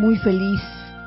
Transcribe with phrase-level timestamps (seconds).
[0.00, 0.62] Muy feliz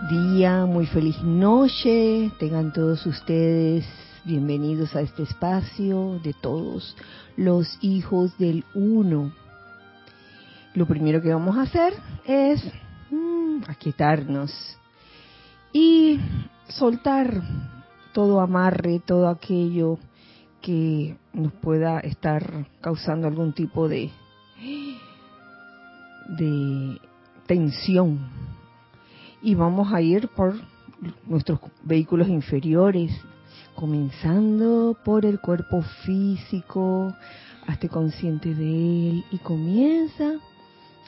[0.08, 2.32] día, muy feliz noche.
[2.38, 3.84] Tengan todos ustedes
[4.24, 6.96] bienvenidos a este espacio de todos
[7.36, 9.34] los hijos del uno.
[10.76, 12.64] Lo primero que vamos a hacer es
[13.10, 14.52] mm, aquietarnos
[15.72, 16.20] y
[16.68, 17.42] soltar
[18.14, 19.98] todo amarre, todo aquello
[20.62, 24.12] que nos pueda estar causando algún tipo de
[26.38, 27.02] de
[27.48, 28.53] tensión.
[29.44, 30.56] Y vamos a ir por
[31.28, 33.12] nuestros vehículos inferiores,
[33.76, 37.14] comenzando por el cuerpo físico,
[37.68, 40.36] hazte consciente de él y comienza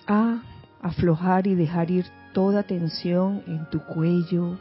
[0.06, 0.42] a
[0.82, 4.60] aflojar y dejar ir toda tensión en tu cuello,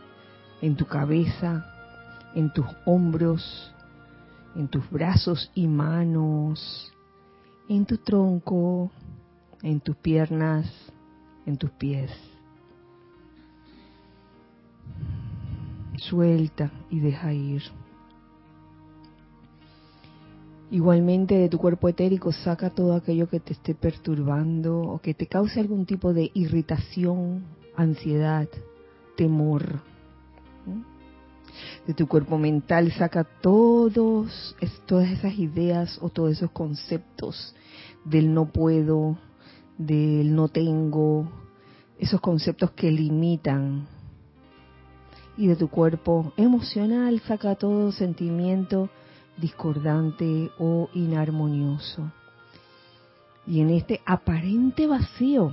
[0.62, 1.66] en tu cabeza,
[2.34, 3.74] en tus hombros,
[4.54, 6.92] en tus brazos y manos,
[7.68, 8.92] en tu tronco,
[9.62, 10.70] en tus piernas,
[11.44, 12.10] en tus pies.
[16.08, 17.62] Suelta y deja ir.
[20.70, 25.26] Igualmente de tu cuerpo etérico saca todo aquello que te esté perturbando o que te
[25.26, 27.44] cause algún tipo de irritación,
[27.76, 28.48] ansiedad,
[29.16, 29.80] temor.
[31.86, 37.54] De tu cuerpo mental saca todos, todas esas ideas o todos esos conceptos
[38.04, 39.16] del no puedo,
[39.78, 41.30] del no tengo,
[41.98, 43.93] esos conceptos que limitan.
[45.36, 48.88] Y de tu cuerpo emocional saca todo sentimiento
[49.36, 52.12] discordante o inarmonioso.
[53.46, 55.52] Y en este aparente vacío,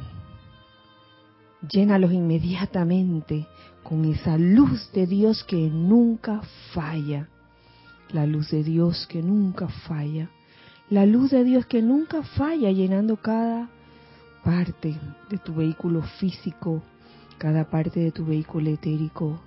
[1.67, 3.47] llénalos inmediatamente
[3.83, 6.41] con esa luz de Dios que nunca
[6.73, 7.27] falla.
[8.11, 10.29] La luz de Dios que nunca falla.
[10.89, 13.69] La luz de Dios que nunca falla llenando cada
[14.43, 14.97] parte
[15.29, 16.81] de tu vehículo físico,
[17.37, 19.39] cada parte de tu vehículo etérico,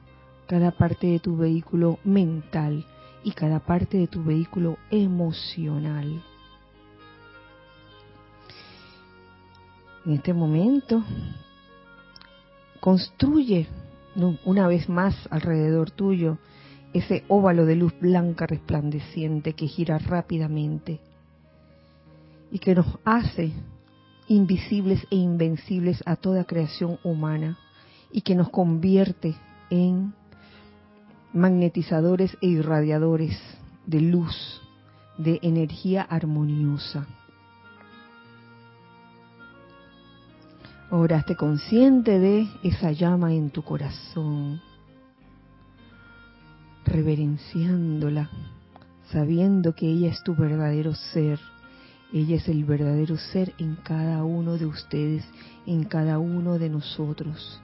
[0.54, 2.86] cada parte de tu vehículo mental
[3.24, 6.22] y cada parte de tu vehículo emocional.
[10.06, 11.02] En este momento,
[12.78, 13.66] construye
[14.44, 16.38] una vez más alrededor tuyo
[16.92, 21.00] ese óvalo de luz blanca resplandeciente que gira rápidamente
[22.52, 23.50] y que nos hace
[24.28, 27.58] invisibles e invencibles a toda creación humana
[28.12, 29.34] y que nos convierte
[29.68, 30.14] en
[31.34, 33.38] magnetizadores e irradiadores
[33.86, 34.62] de luz,
[35.18, 37.06] de energía armoniosa.
[40.90, 44.62] Ahora esté consciente de esa llama en tu corazón,
[46.86, 48.30] reverenciándola,
[49.10, 51.38] sabiendo que ella es tu verdadero ser
[52.14, 55.24] ella es el verdadero ser en cada uno de ustedes,
[55.66, 57.60] en cada uno de nosotros.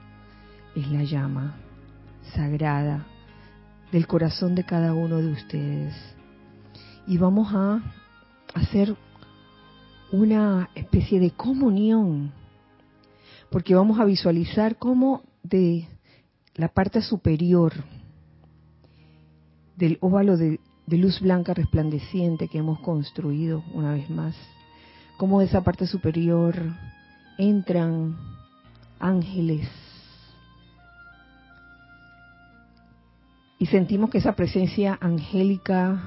[0.75, 1.55] Es la llama
[2.35, 3.07] sagrada
[3.91, 5.93] del corazón de cada uno de ustedes.
[7.07, 7.81] Y vamos a
[8.53, 8.95] hacer
[10.11, 12.31] una especie de comunión,
[13.49, 15.87] porque vamos a visualizar cómo de
[16.55, 17.73] la parte superior
[19.75, 24.35] del óvalo de luz blanca resplandeciente que hemos construido una vez más.
[25.17, 26.55] Como de esa parte superior
[27.37, 28.17] entran
[28.99, 29.67] ángeles
[33.61, 36.01] y sentimos que esa presencia angélica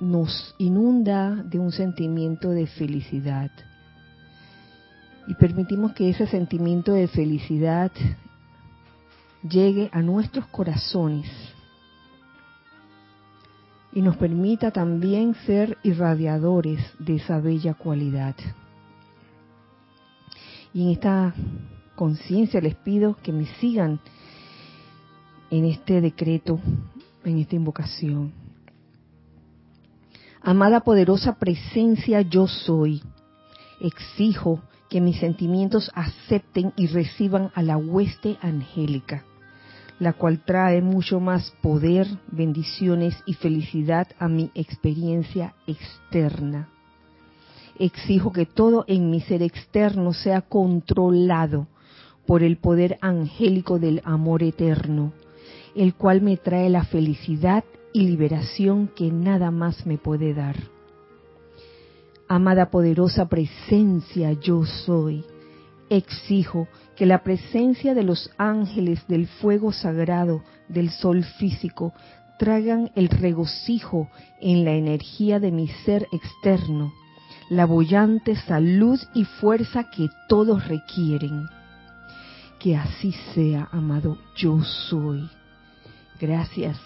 [0.00, 3.52] nos inunda de un sentimiento de felicidad.
[5.28, 7.92] Y permitimos que ese sentimiento de felicidad
[9.48, 11.30] llegue a nuestros corazones
[13.92, 18.34] y nos permita también ser irradiadores de esa bella cualidad.
[20.74, 21.32] Y en esta
[21.94, 24.00] conciencia les pido que me sigan
[25.50, 26.60] en este decreto,
[27.24, 28.32] en esta invocación.
[30.40, 33.02] Amada poderosa presencia yo soy,
[33.80, 39.24] exijo que mis sentimientos acepten y reciban a la hueste angélica
[39.98, 46.68] la cual trae mucho más poder, bendiciones y felicidad a mi experiencia externa.
[47.78, 51.66] Exijo que todo en mi ser externo sea controlado
[52.26, 55.12] por el poder angélico del amor eterno,
[55.78, 60.56] el cual me trae la felicidad y liberación que nada más me puede dar.
[62.26, 65.24] Amada poderosa presencia yo soy,
[65.88, 66.66] exijo
[66.96, 71.92] que la presencia de los ángeles del fuego sagrado del sol físico
[72.40, 74.08] traigan el regocijo
[74.40, 76.92] en la energía de mi ser externo,
[77.50, 81.46] la bollante salud y fuerza que todos requieren.
[82.58, 85.30] Que así sea, amado yo soy.
[86.20, 86.76] Gracias,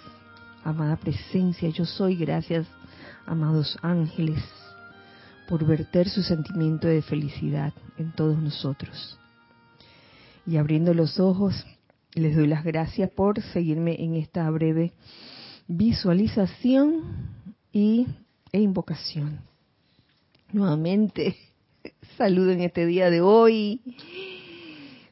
[0.62, 2.16] amada presencia, yo soy.
[2.16, 2.66] Gracias,
[3.24, 4.44] amados ángeles,
[5.48, 9.18] por verter su sentimiento de felicidad en todos nosotros.
[10.46, 11.64] Y abriendo los ojos,
[12.12, 14.92] les doy las gracias por seguirme en esta breve
[15.66, 17.30] visualización
[17.72, 18.06] y,
[18.52, 19.40] e invocación.
[20.52, 21.36] Nuevamente,
[22.18, 23.80] saludo en este día de hoy.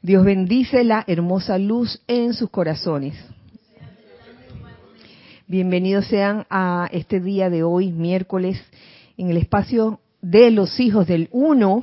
[0.02, 3.14] Dios bendice la hermosa luz en sus corazones.
[5.50, 8.62] Bienvenidos sean a este día de hoy, miércoles,
[9.16, 11.82] en el espacio de los hijos del Uno,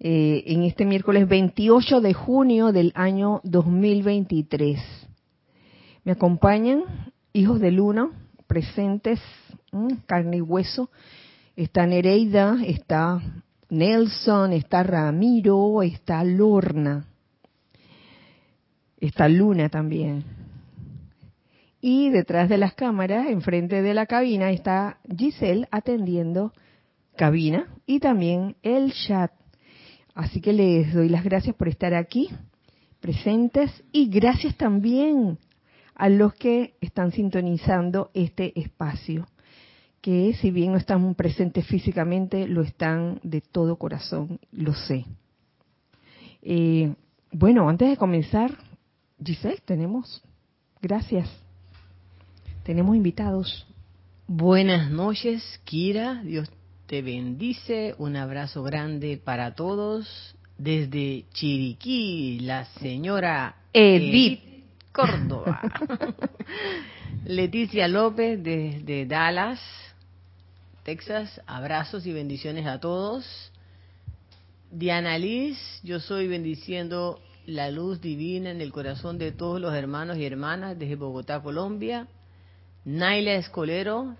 [0.00, 4.80] eh, en este miércoles 28 de junio del año 2023.
[6.02, 6.82] Me acompañan
[7.32, 8.10] hijos del Uno,
[8.48, 9.20] presentes,
[10.06, 10.90] carne y hueso.
[11.54, 13.22] Está Nereida, está
[13.70, 17.06] Nelson, está Ramiro, está Lorna,
[18.98, 20.41] está Luna también.
[21.84, 26.52] Y detrás de las cámaras, enfrente de la cabina, está Giselle atendiendo
[27.16, 29.32] cabina y también el chat.
[30.14, 32.28] Así que les doy las gracias por estar aquí,
[33.00, 35.38] presentes, y gracias también
[35.96, 39.26] a los que están sintonizando este espacio,
[40.00, 45.04] que si bien no están presentes físicamente, lo están de todo corazón, lo sé.
[46.42, 46.94] Eh,
[47.32, 48.56] bueno, antes de comenzar,
[49.20, 50.22] Giselle, tenemos,
[50.80, 51.28] gracias,
[52.62, 53.66] tenemos invitados.
[54.26, 56.48] Buenas noches, Kira, Dios
[56.86, 64.40] te bendice, un abrazo grande para todos desde Chiriquí, la señora Edith
[64.92, 65.60] Córdoba.
[67.24, 69.60] Leticia López desde Dallas,
[70.82, 71.40] Texas.
[71.46, 73.52] Abrazos y bendiciones a todos.
[74.70, 80.16] Diana Liz, yo soy bendiciendo la luz divina en el corazón de todos los hermanos
[80.16, 82.06] y hermanas desde Bogotá, Colombia.
[82.84, 84.16] Naila Escolero,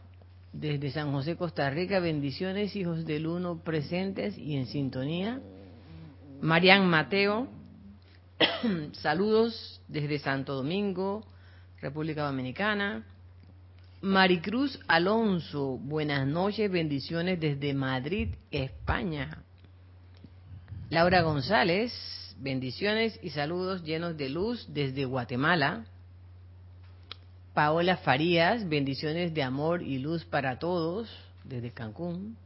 [0.52, 5.40] desde San José, Costa Rica, bendiciones, hijos del uno presentes y en sintonía.
[6.40, 7.48] Marian Mateo,
[8.92, 11.24] Saludos desde Santo Domingo,
[11.80, 13.04] República Dominicana.
[14.00, 19.44] Maricruz Alonso, buenas noches, bendiciones desde Madrid, España.
[20.90, 21.92] Laura González,
[22.38, 25.84] bendiciones y saludos llenos de luz desde Guatemala.
[27.54, 31.10] Paola Farías, bendiciones de amor y luz para todos
[31.44, 32.36] desde Cancún,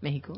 [0.00, 0.32] México.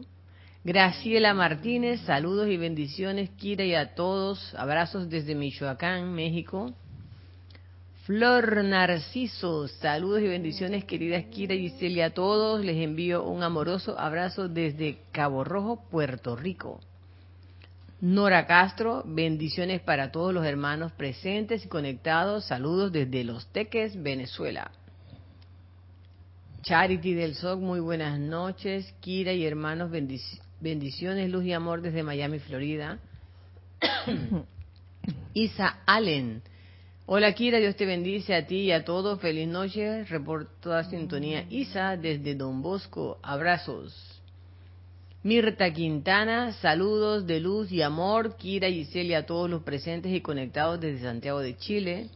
[0.65, 4.55] Graciela Martínez, saludos y bendiciones, Kira y a todos.
[4.57, 6.73] Abrazos desde Michoacán, México.
[8.05, 12.65] Flor Narciso, saludos y bendiciones, queridas Kira y Celia a todos.
[12.65, 16.81] Les envío un amoroso abrazo desde Cabo Rojo, Puerto Rico.
[18.03, 22.45] Nora Castro, bendiciones para todos los hermanos presentes y conectados.
[22.47, 24.73] Saludos desde Los Teques, Venezuela.
[26.63, 28.93] Charity del SOC, muy buenas noches.
[29.01, 32.99] Kira y hermanos, bendiciones Bendiciones, luz y amor desde Miami, Florida.
[35.35, 36.43] Isa Allen.
[37.07, 39.21] Hola Kira, Dios te bendice a ti y a todos.
[39.21, 40.05] Feliz noche.
[40.05, 41.47] Reporto sintonía.
[41.51, 43.19] Isa desde Don Bosco.
[43.25, 44.12] Abrazos.
[45.25, 48.37] Mirta Quintana, saludos de luz y amor.
[48.37, 52.11] Kira, y Celia, a todos los presentes y conectados desde Santiago de Chile.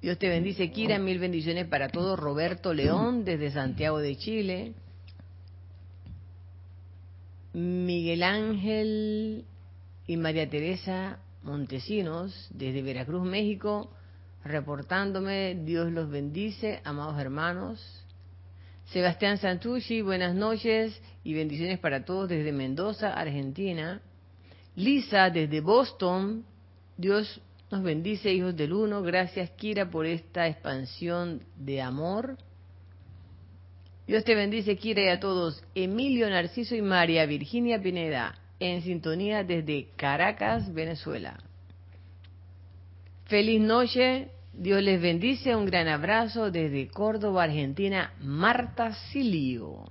[0.00, 1.00] Dios te bendice, Kira.
[1.00, 2.18] Mil bendiciones para todos.
[2.18, 4.74] Roberto León desde Santiago de Chile.
[7.52, 9.44] Miguel Ángel
[10.06, 13.90] y María Teresa Montesinos, desde Veracruz, México,
[14.44, 17.80] reportándome, Dios los bendice, amados hermanos.
[18.92, 24.00] Sebastián Santucci, buenas noches y bendiciones para todos desde Mendoza, Argentina.
[24.74, 26.44] Lisa, desde Boston,
[26.96, 29.02] Dios nos bendice, hijos del uno.
[29.02, 32.36] Gracias, Kira, por esta expansión de amor
[34.10, 35.62] Dios te bendice, Kira, y a todos.
[35.72, 41.38] Emilio Narciso y María Virginia Pineda, en sintonía desde Caracas, Venezuela.
[43.26, 49.84] Feliz noche, Dios les bendice, un gran abrazo desde Córdoba, Argentina, Marta Silio.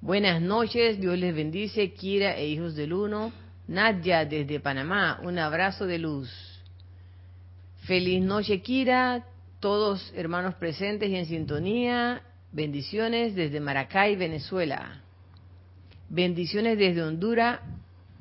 [0.00, 3.32] Buenas noches, Dios les bendice, Kira e hijos del uno.
[3.66, 6.30] Nadia desde Panamá, un abrazo de luz.
[7.86, 9.24] Feliz noche, Kira,
[9.58, 12.22] todos hermanos presentes y en sintonía.
[12.52, 15.02] Bendiciones desde Maracay, Venezuela.
[16.08, 17.60] Bendiciones desde Honduras,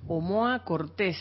[0.08, 1.18] Omoa Cortés.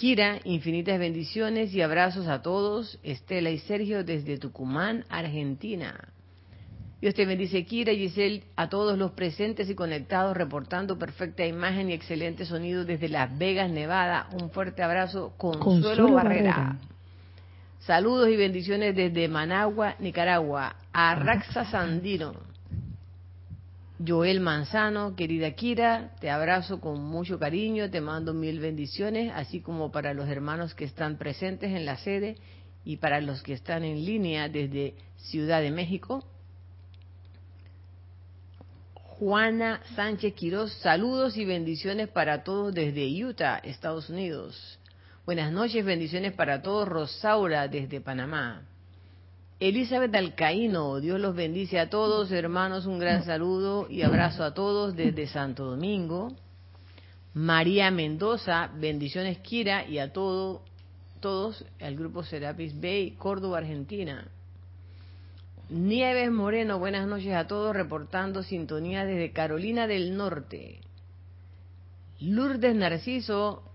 [0.00, 2.98] Kira, infinitas bendiciones y abrazos a todos.
[3.02, 6.08] Estela y Sergio desde Tucumán, Argentina.
[7.02, 11.92] Dios te bendice, Kira, Giselle, a todos los presentes y conectados, reportando perfecta imagen y
[11.92, 14.30] excelente sonido desde Las Vegas, Nevada.
[14.40, 16.78] Un fuerte abrazo, Consuelo, Barrera.
[17.80, 20.76] Saludos y bendiciones desde Managua, Nicaragua.
[20.94, 22.49] Arraxa Sandino.
[24.06, 29.92] Joel Manzano, querida Kira, te abrazo con mucho cariño, te mando mil bendiciones, así como
[29.92, 32.38] para los hermanos que están presentes en la sede
[32.82, 36.24] y para los que están en línea desde Ciudad de México.
[38.94, 44.78] Juana Sánchez Quiroz, saludos y bendiciones para todos desde Utah, Estados Unidos.
[45.26, 48.69] Buenas noches, bendiciones para todos, Rosaura desde Panamá.
[49.60, 54.96] Elizabeth Alcaíno, Dios los bendice a todos, hermanos, un gran saludo y abrazo a todos
[54.96, 56.34] desde Santo Domingo.
[57.34, 60.62] María Mendoza, bendiciones Kira y a todo,
[61.20, 64.28] todos, al grupo Serapis Bay, Córdoba, Argentina.
[65.68, 70.80] Nieves Moreno, buenas noches a todos, reportando sintonía desde Carolina del Norte.
[72.18, 73.69] Lourdes Narciso,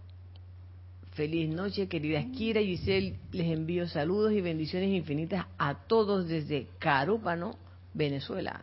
[1.15, 6.67] feliz noche, queridas Kira y Giselle, les envío saludos y bendiciones infinitas a todos desde
[6.77, 7.57] Carúpano,
[7.93, 8.61] Venezuela.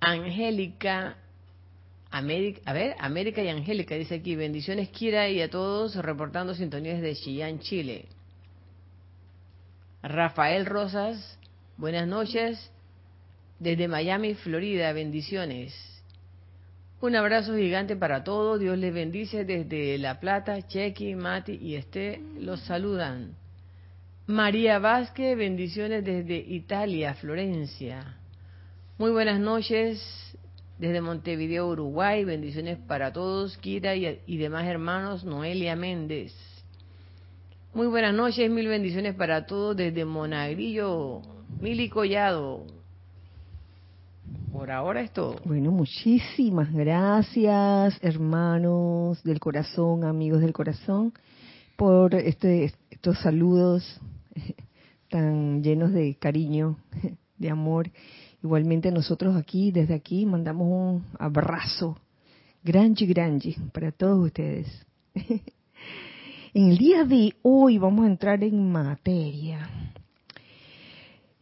[0.00, 1.16] Angélica,
[2.10, 7.00] América, a ver, América y Angélica dice aquí, bendiciones Kira y a todos, reportando sintonías
[7.00, 8.06] desde Chillán, Chile.
[10.02, 11.38] Rafael Rosas,
[11.76, 12.70] buenas noches.
[13.60, 15.93] Desde Miami, Florida, bendiciones.
[17.04, 18.58] Un abrazo gigante para todos.
[18.58, 20.66] Dios les bendice desde La Plata.
[20.66, 23.34] Chequi, Mati y Esté los saludan.
[24.26, 28.16] María Vázquez, bendiciones desde Italia, Florencia.
[28.96, 30.02] Muy buenas noches
[30.78, 32.24] desde Montevideo, Uruguay.
[32.24, 35.24] Bendiciones para todos, Kira y, demás hermanos.
[35.24, 36.34] Noelia Méndez.
[37.74, 41.20] Muy buenas noches, mil bendiciones para todos desde Monagrillo,
[41.60, 42.64] Mili Collado.
[44.52, 45.36] Por ahora es todo.
[45.44, 51.12] Bueno, muchísimas gracias, hermanos del corazón, amigos del corazón,
[51.76, 54.00] por este, estos saludos
[55.10, 56.78] tan llenos de cariño,
[57.38, 57.90] de amor.
[58.42, 61.98] Igualmente nosotros aquí, desde aquí, mandamos un abrazo
[62.62, 64.86] grande, grande para todos ustedes.
[66.56, 69.68] En el día de hoy vamos a entrar en materia.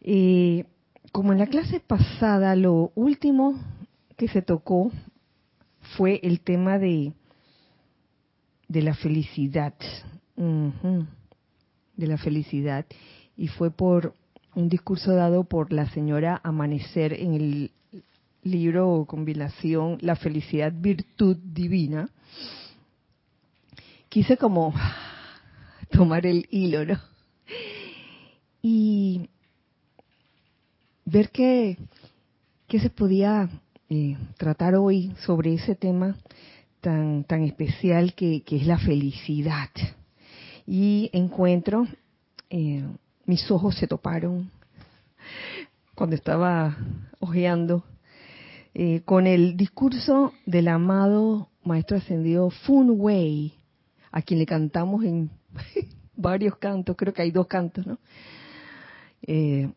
[0.01, 0.65] Eh,
[1.13, 3.53] como en la clase pasada, lo último
[4.17, 4.91] que se tocó
[5.95, 7.13] fue el tema de,
[8.67, 9.75] de la felicidad.
[10.35, 12.87] de la felicidad.
[13.37, 14.15] Y fue por
[14.55, 17.71] un discurso dado por la señora Amanecer en el
[18.41, 22.09] libro o combinación La felicidad virtud divina
[24.09, 24.73] quise como
[25.91, 26.99] tomar el hilo, ¿no?
[28.63, 29.29] Y
[31.05, 31.77] ver qué,
[32.67, 33.49] qué se podía
[33.89, 36.17] eh, tratar hoy sobre ese tema
[36.81, 39.69] tan, tan especial que, es la felicidad.
[40.65, 41.87] Y encuentro,
[42.49, 42.83] eh,
[43.25, 44.51] mis ojos se toparon
[45.95, 46.77] cuando estaba
[47.19, 47.83] hojeando
[48.73, 53.53] eh, con el discurso del amado Maestro Ascendido Fun Wei,
[54.11, 55.29] a quien le cantamos en
[56.15, 57.99] varios cantos, creo que hay dos cantos, ¿no?
[59.21, 59.69] Eh,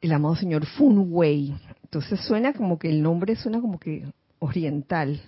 [0.00, 1.54] el amado señor Fun Wei.
[1.84, 4.04] Entonces suena como que el nombre suena como que
[4.38, 5.20] oriental.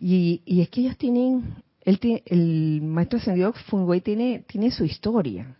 [0.00, 5.56] Y, es que ellos tienen, el, el maestro ascendido Fun Wei tiene, tiene su historia.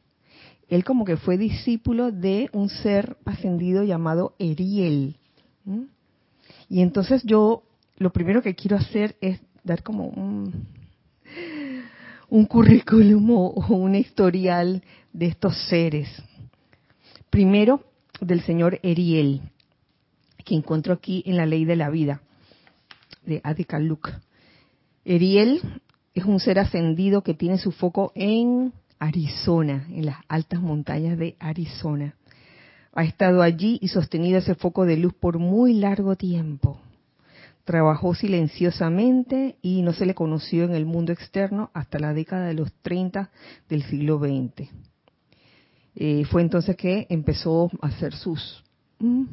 [0.69, 5.17] Él como que fue discípulo de un ser ascendido llamado Eriel.
[6.69, 7.63] Y entonces yo
[7.97, 10.67] lo primero que quiero hacer es dar como un,
[12.29, 16.09] un currículum o un historial de estos seres.
[17.31, 17.83] Primero,
[18.21, 19.43] del señor Eriel,
[20.45, 22.21] que encuentro aquí en la ley de la vida,
[23.25, 24.11] de Adikaluk.
[25.05, 25.61] Eriel
[26.15, 31.37] es un ser ascendido que tiene su foco en Arizona, en las altas montañas de
[31.39, 32.15] Arizona.
[32.93, 36.81] Ha estado allí y sostenido ese foco de luz por muy largo tiempo.
[37.65, 42.55] Trabajó silenciosamente y no se le conoció en el mundo externo hasta la década de
[42.55, 43.31] los 30
[43.69, 44.69] del siglo XX.
[46.01, 48.63] Eh, fue entonces que empezó a hacer sus,
[49.01, 49.25] mm,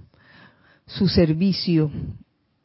[0.87, 1.91] su servicio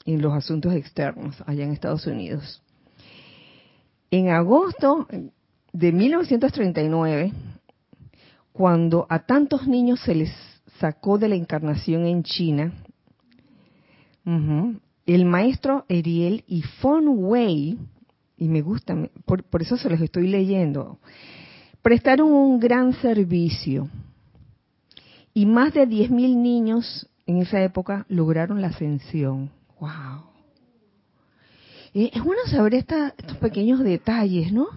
[0.06, 2.62] en los asuntos externos allá en Estados Unidos.
[4.10, 5.06] En agosto
[5.74, 7.30] de 1939,
[8.54, 10.32] cuando a tantos niños se les
[10.78, 12.72] sacó de la encarnación en China,
[15.04, 17.78] el maestro Ariel y Fon Wei,
[18.38, 20.98] y me gusta, por, eso se los estoy leyendo,
[21.82, 23.88] prestaron un gran servicio
[25.34, 29.50] y más de 10.000 niños en esa época lograron la ascensión.
[29.78, 30.24] ¡Wow!
[31.94, 34.68] Eh, es bueno saber estos pequeños detalles, ¿no?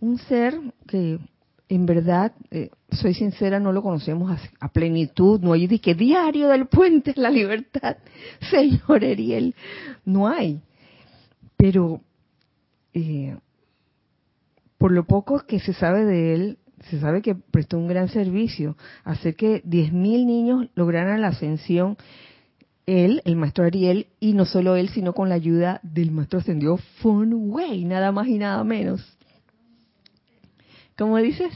[0.00, 1.18] Un ser que
[1.72, 5.40] en verdad, eh, soy sincera, no lo conocemos a, plenitud.
[5.40, 7.96] No hay que diario del puente la libertad,
[8.50, 9.54] señor Ariel.
[10.04, 10.60] No hay.
[11.56, 12.02] Pero
[12.92, 13.38] eh,
[14.82, 16.58] por lo poco que se sabe de él,
[16.90, 18.76] se sabe que prestó un gran servicio.
[19.04, 21.96] Hacer que 10.000 niños lograran la ascensión,
[22.86, 26.78] él, el maestro Ariel, y no solo él, sino con la ayuda del maestro ascendido
[27.00, 29.16] Fun Wei, nada más y nada menos.
[30.98, 31.52] ¿Cómo dices?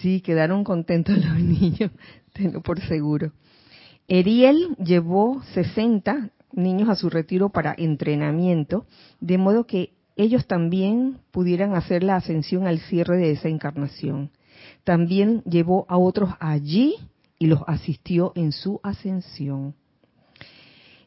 [0.00, 1.90] Sí, quedaron contentos los niños,
[2.32, 3.32] tengo por seguro.
[4.08, 8.86] Ariel llevó 60 niños a su retiro para entrenamiento,
[9.18, 14.30] de modo que ellos también pudieran hacer la ascensión al cierre de esa encarnación.
[14.84, 16.96] También llevó a otros allí
[17.38, 19.74] y los asistió en su ascensión.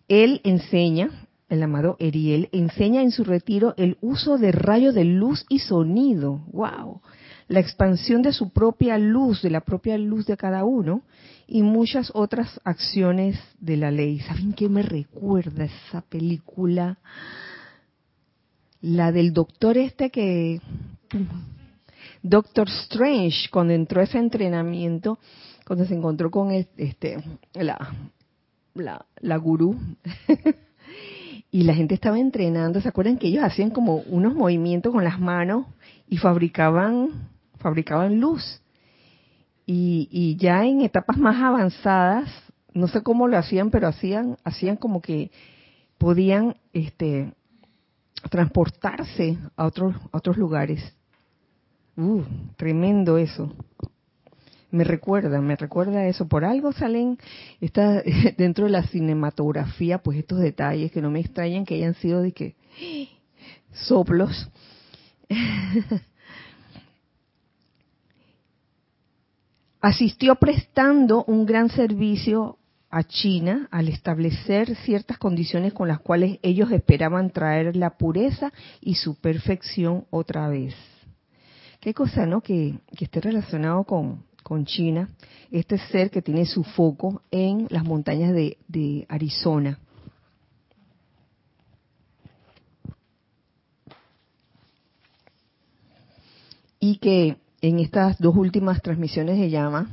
[0.07, 5.45] Él enseña, el amado Eriel, enseña en su retiro el uso de rayos de luz
[5.49, 6.45] y sonido.
[6.53, 7.01] ¡Wow!
[7.49, 11.03] La expansión de su propia luz, de la propia luz de cada uno,
[11.47, 14.19] y muchas otras acciones de la ley.
[14.19, 16.97] ¿Saben qué me recuerda esa película?
[18.81, 20.59] La del doctor este que
[22.23, 25.19] Doctor Strange cuando entró a ese entrenamiento
[25.65, 27.23] cuando se encontró con este
[27.53, 27.93] la
[28.73, 29.77] la, la gurú
[31.51, 35.19] y la gente estaba entrenando se acuerdan que ellos hacían como unos movimientos con las
[35.19, 35.67] manos
[36.07, 38.61] y fabricaban fabricaban luz
[39.65, 42.29] y, y ya en etapas más avanzadas
[42.73, 45.29] no sé cómo lo hacían pero hacían hacían como que
[45.99, 47.33] podían este
[48.29, 50.81] transportarse a otros, otros lugares.
[51.97, 52.23] Uh,
[52.55, 53.53] tremendo eso.
[54.71, 56.27] Me recuerda, me recuerda eso.
[56.27, 57.17] Por algo salen
[57.59, 58.01] está
[58.37, 62.31] dentro de la cinematografía, pues estos detalles que no me extrañan que hayan sido de
[62.31, 62.55] que
[63.73, 64.49] soplos.
[69.81, 72.59] Asistió prestando un gran servicio
[72.91, 78.51] a China al establecer ciertas condiciones con las cuales ellos esperaban traer la pureza
[78.81, 80.75] y su perfección otra vez.
[81.79, 82.41] Qué cosa, ¿no?
[82.41, 85.09] Que, esté relacionado con, con, China,
[85.49, 89.79] este ser que tiene su foco en las montañas de, de Arizona.
[96.79, 99.89] Y que en estas dos últimas transmisiones de llama,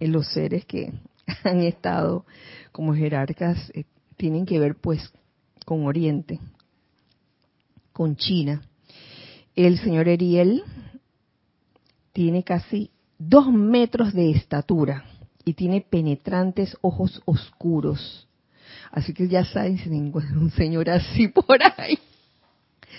[0.00, 0.92] en los seres que
[1.44, 2.24] han estado
[2.72, 3.84] como jerarcas eh,
[4.16, 5.12] tienen que ver pues
[5.64, 6.40] con Oriente,
[7.92, 8.62] con China.
[9.56, 10.62] El señor Eriel
[12.12, 15.04] tiene casi dos metros de estatura
[15.44, 18.28] y tiene penetrantes ojos oscuros.
[18.90, 21.98] Así que ya saben si encuentra un señor así por ahí.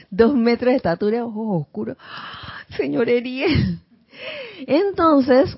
[0.09, 1.97] Dos metros de estatura, ojos oscuros.
[2.77, 3.79] Señor Eriel.
[4.67, 5.57] Entonces,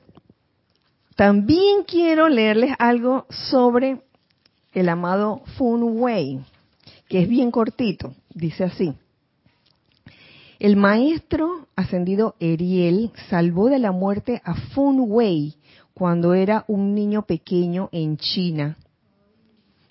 [1.16, 4.02] también quiero leerles algo sobre
[4.74, 6.40] el amado Fun Wei,
[7.08, 8.16] que es bien cortito.
[8.34, 8.94] Dice así.
[10.60, 15.56] El maestro ascendido Eriel salvó de la muerte a Fun Wei
[15.94, 18.78] cuando era un niño pequeño en China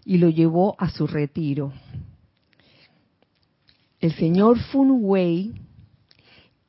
[0.04, 1.72] y lo llevó a su retiro.
[4.00, 5.52] El señor Fun Wei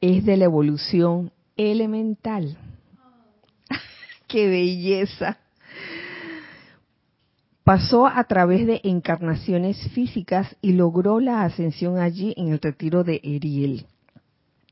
[0.02, 2.58] es de la evolución elemental
[4.34, 5.38] qué belleza.
[7.64, 13.22] Pasó a través de encarnaciones físicas y logró la ascensión allí en el retiro de
[13.24, 13.86] Eriel.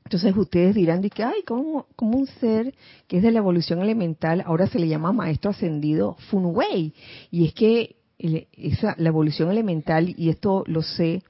[0.04, 2.74] Entonces ustedes dirán que, ay, como, como un ser
[3.06, 6.92] que es de la evolución elemental, ahora se le llama maestro ascendido Funwei.
[7.30, 11.22] Y es que esa, la evolución elemental, y esto lo sé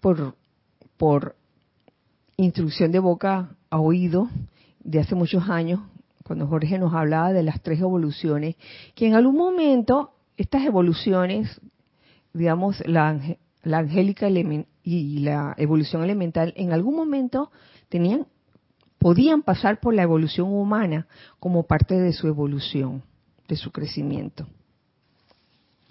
[0.00, 0.36] por,
[0.96, 1.36] por
[2.38, 4.30] instrucción de boca a oído
[4.80, 5.80] de hace muchos años,
[6.28, 8.54] cuando Jorge nos hablaba de las tres evoluciones,
[8.94, 11.60] que en algún momento estas evoluciones,
[12.34, 13.18] digamos, la,
[13.64, 17.50] angélica y la evolución elemental, en algún momento
[17.88, 18.26] tenían,
[18.98, 21.08] podían pasar por la evolución humana
[21.40, 23.02] como parte de su evolución,
[23.48, 24.46] de su crecimiento.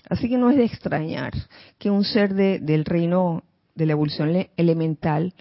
[0.07, 1.33] Así que no es de extrañar
[1.79, 5.33] que un ser del reino de la evolución elemental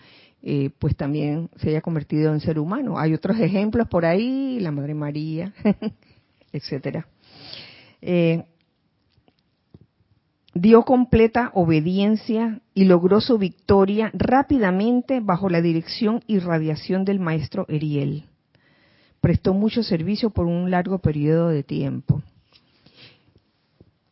[0.48, 3.00] eh, pues también se haya convertido en ser humano.
[3.00, 5.52] Hay otros ejemplos por ahí, la Madre María,
[6.52, 7.08] etcétera.
[8.00, 8.44] Eh,
[10.54, 17.66] dio completa obediencia y logró su victoria rápidamente bajo la dirección y radiación del maestro
[17.68, 18.26] Eriel.
[19.20, 22.22] prestó mucho servicio por un largo periodo de tiempo.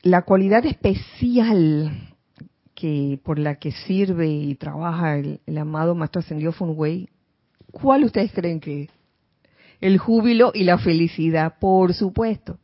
[0.02, 2.13] La cualidad especial
[2.74, 7.08] que por la que sirve y trabaja el, amado Maestro Ascendido Funway,
[7.70, 8.90] ¿cuál ustedes creen que es?
[9.80, 12.58] El júbilo y la felicidad, por supuesto.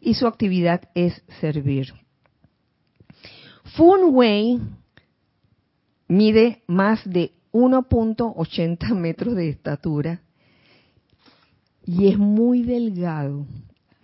[0.00, 1.92] Y su actividad es servir.
[3.76, 4.60] Funway
[6.08, 10.22] mide más de 1.80 metros de estatura
[11.84, 13.46] y es muy delgado.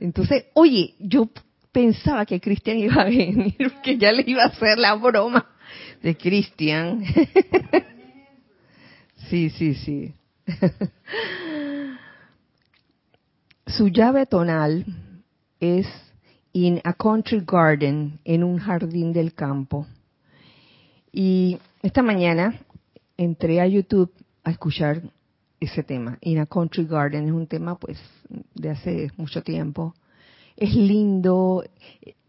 [0.01, 1.29] Entonces, oye, yo
[1.75, 5.45] pensaba que Cristian iba a venir, que ya le iba a hacer la broma
[6.03, 7.05] de Cristian.
[9.29, 10.15] sí, sí, sí.
[13.67, 14.87] Su llave tonal
[15.59, 15.87] es
[16.53, 19.89] In a Country Garden, en un jardín del campo.
[21.11, 22.61] Y esta mañana
[23.17, 24.13] entré a YouTube
[24.45, 25.03] a escuchar
[25.59, 26.19] ese tema.
[26.21, 27.99] In a Country Garden es un tema pues
[28.55, 29.93] de hace mucho tiempo
[30.57, 31.65] es lindo,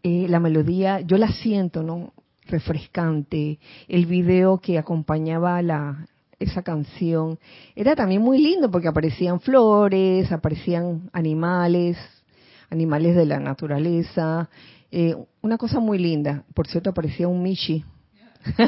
[0.02, 2.12] eh, la melodía, yo la siento, ¿no?
[2.46, 3.58] Refrescante.
[3.88, 6.06] El video que acompañaba la,
[6.38, 7.38] esa canción
[7.74, 11.96] era también muy lindo porque aparecían flores, aparecían animales,
[12.70, 14.48] animales de la naturaleza.
[14.90, 16.44] Eh, una cosa muy linda.
[16.54, 17.84] Por cierto, aparecía un Michi.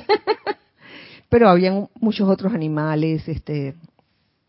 [1.29, 3.75] Pero habían muchos otros animales, este,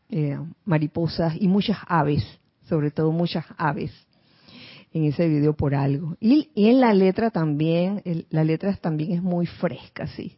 [0.10, 2.24] eh, mariposas y muchas aves,
[2.68, 3.92] sobre todo muchas aves
[4.94, 6.18] en ese video por algo.
[6.20, 10.38] Y, en la letra también, la letra también es muy fresca, sí.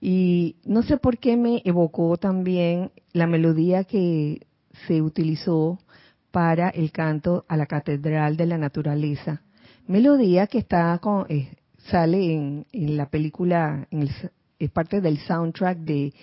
[0.00, 4.46] Y no sé por qué me evocó también la melodía que
[4.86, 5.78] se utilizó
[6.30, 9.42] para el canto a la Catedral de la Naturaleza.
[9.86, 11.56] Melodía que está con, eh,
[11.90, 12.66] sale en,
[12.96, 13.86] la película,
[14.58, 16.14] es parte del soundtrack de,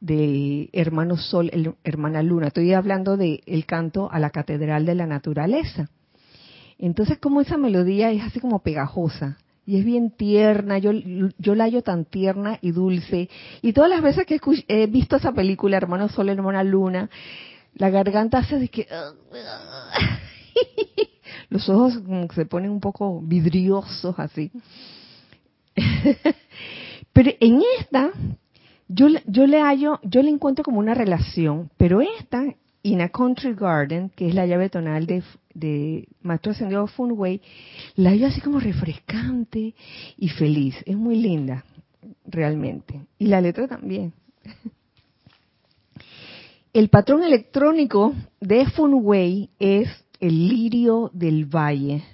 [0.00, 2.48] de Hermano Sol, el, Hermana Luna.
[2.48, 5.88] Estoy hablando del el canto a la Catedral de la Naturaleza.
[6.78, 10.92] Entonces, como esa melodía es así como pegajosa y es bien tierna, yo,
[11.38, 13.28] yo la hallo tan tierna y dulce.
[13.60, 17.10] Y todas las veces que he, visto esa película, Hermano Sol, Hermana Luna,
[17.74, 18.86] la garganta hace de que...
[21.50, 22.00] Los ojos
[22.34, 24.50] se ponen un poco vidriosos así.
[27.12, 28.10] pero en esta,
[28.88, 32.42] yo, yo le hallo, yo le encuentro como una relación, pero esta
[32.82, 35.22] In a Country Garden, que es la llave tonal de,
[35.58, 37.40] de Maestro Ascendido Funway,
[37.96, 39.74] la veo así como refrescante
[40.16, 40.76] y feliz.
[40.86, 41.64] Es muy linda,
[42.26, 43.02] realmente.
[43.18, 44.12] Y la letra también.
[46.72, 49.88] El patrón electrónico de Funway es
[50.20, 52.04] el lirio del valle.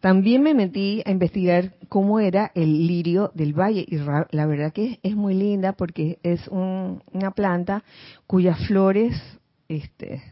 [0.00, 5.00] También me metí a investigar cómo era el lirio del valle y la verdad que
[5.02, 7.82] es muy linda porque es una planta
[8.26, 9.16] cuyas flores
[9.68, 10.22] este,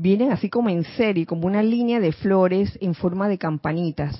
[0.00, 4.16] vienen así como en serie, como una línea de flores en forma de campanitas.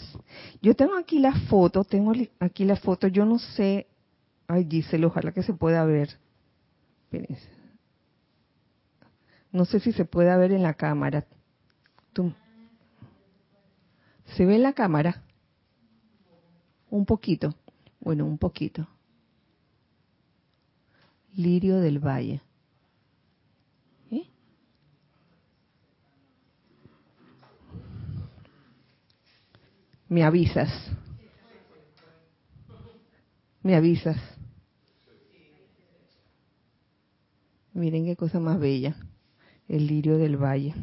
[0.61, 3.87] Yo tengo aquí la foto, tengo aquí la foto, yo no sé,
[4.47, 6.19] ay Giselle, ojalá que se pueda ver.
[9.53, 11.27] No sé si se pueda ver en la cámara.
[14.37, 15.23] ¿Se ve en la cámara?
[16.91, 17.55] Un poquito.
[18.01, 18.87] Bueno, un poquito.
[21.35, 22.43] Lirio del Valle.
[24.11, 24.27] ¿Eh?
[30.11, 30.69] Me avisas.
[33.63, 34.17] Me avisas.
[37.73, 38.97] Miren qué cosa más bella.
[39.69, 40.75] El lirio del valle.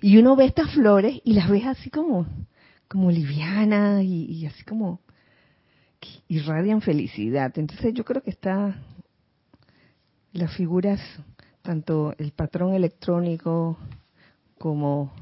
[0.00, 2.26] Y uno ve estas flores y las ves así como,
[2.88, 5.00] como livianas y, así como
[6.28, 7.52] irradian felicidad.
[7.58, 8.82] Entonces yo creo que está
[10.32, 10.98] las figuras,
[11.60, 13.76] tanto el patrón electrónico
[14.58, 15.12] como,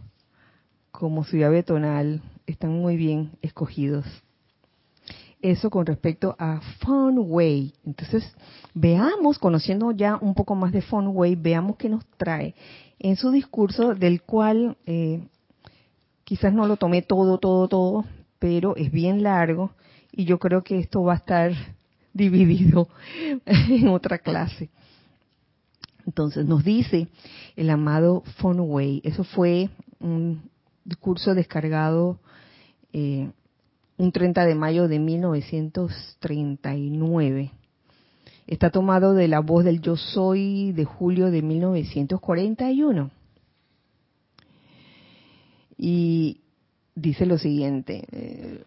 [0.92, 4.06] como su llave tonal, están muy bien escogidos.
[5.40, 7.74] Eso con respecto a Way.
[7.84, 8.24] Entonces,
[8.74, 12.54] veamos, conociendo ya un poco más de Way, veamos qué nos trae
[13.00, 15.26] en su discurso, del cual eh,
[16.22, 18.04] quizás no lo tomé todo, todo, todo,
[18.38, 19.72] pero es bien largo
[20.12, 21.52] y yo creo que esto va a estar
[22.14, 22.88] dividido
[23.46, 24.70] en otra clase.
[26.06, 27.08] Entonces nos dice
[27.56, 30.51] el amado Fonway, eso fue un
[30.84, 32.18] discurso descargado
[32.92, 33.30] eh,
[33.96, 37.52] un 30 de mayo de 1939
[38.46, 43.10] Está tomado de la voz del Yo Soy de julio de 1941.
[45.78, 46.40] Y
[46.94, 48.64] dice lo siguiente, eh,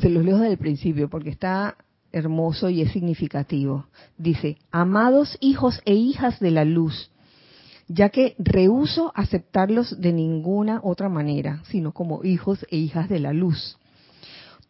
[0.00, 1.76] se los leo desde el principio porque está
[2.10, 3.86] hermoso y es significativo.
[4.16, 7.10] Dice, amados hijos e hijas de la luz,
[7.88, 13.32] ya que rehuso aceptarlos de ninguna otra manera, sino como hijos e hijas de la
[13.32, 13.78] luz.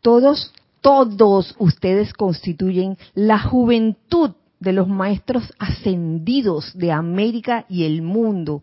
[0.00, 8.62] Todos, todos ustedes constituyen la juventud de los maestros ascendidos de América y el mundo.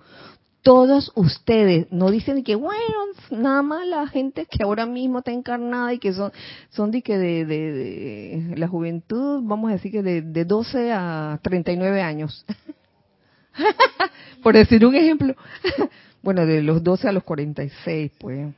[0.62, 2.82] Todos ustedes, no dicen que, bueno,
[3.30, 6.32] nada más la gente que ahora mismo está encarnada y que son,
[6.72, 11.40] son de que de, de, la juventud, vamos a decir que de, de 12 a
[11.44, 12.46] 39 años.
[14.44, 15.36] Por decir un ejemplo.
[16.22, 18.54] bueno, de los 12 a los 46, pues.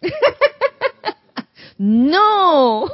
[1.78, 2.86] no.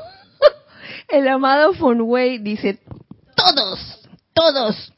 [1.08, 2.78] El amado Fonway dice,
[3.34, 4.92] todos, todos,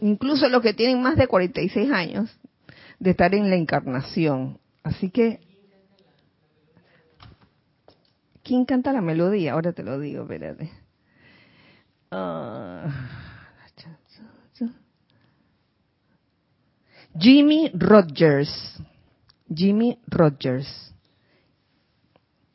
[0.00, 2.30] incluso los que tienen más de 46 años
[2.98, 4.58] de estar en la encarnación.
[4.82, 5.40] Así que,
[8.42, 9.52] ¿quién canta la melodía?
[9.52, 10.70] Ahora te lo digo, espérate.
[12.10, 12.90] Uh,
[17.18, 18.78] Jimmy Rogers.
[19.52, 20.92] Jimmy Rogers.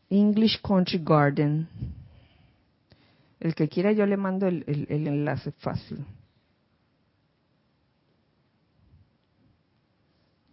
[0.10, 1.68] English Country Garden.
[3.40, 6.06] El que quiera yo le mando el, el, enlace fácil.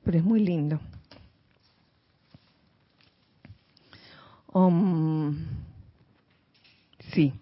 [0.02, 0.80] Pero es muy lindo.
[4.52, 5.36] Um,
[7.12, 7.32] sí.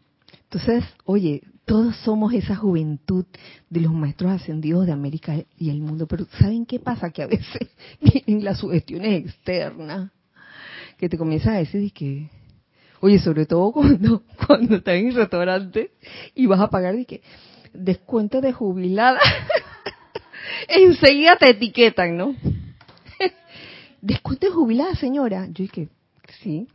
[0.42, 3.26] Entonces, oye, todos somos esa juventud
[3.68, 7.10] de los maestros ascendidos de América y el mundo, pero ¿saben qué pasa?
[7.10, 7.68] Que a veces
[8.26, 10.10] en las sugestiones externas,
[10.96, 12.30] que te comienzas a decir que,
[13.00, 15.90] oye, sobre todo cuando, cuando estás en el restaurante
[16.34, 17.20] y vas a pagar, que
[17.74, 19.20] descuento de jubilada,
[20.68, 22.34] enseguida te etiquetan, ¿no?
[24.00, 25.46] descuento de jubilada, señora.
[25.48, 25.88] Yo dije,
[26.42, 26.66] sí.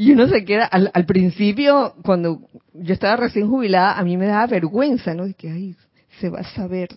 [0.00, 4.24] Y uno se queda, al, al, principio, cuando yo estaba recién jubilada, a mí me
[4.24, 5.26] daba vergüenza, ¿no?
[5.26, 5.76] De que, ay,
[6.18, 6.88] se va a saber.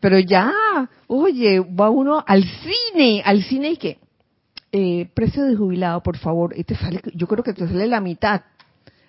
[0.00, 0.50] Pero ya,
[1.08, 3.98] oye, va uno al cine, al cine y que,
[4.72, 8.00] eh, precio de jubilado, por favor, y te sale, yo creo que te sale la
[8.00, 8.40] mitad,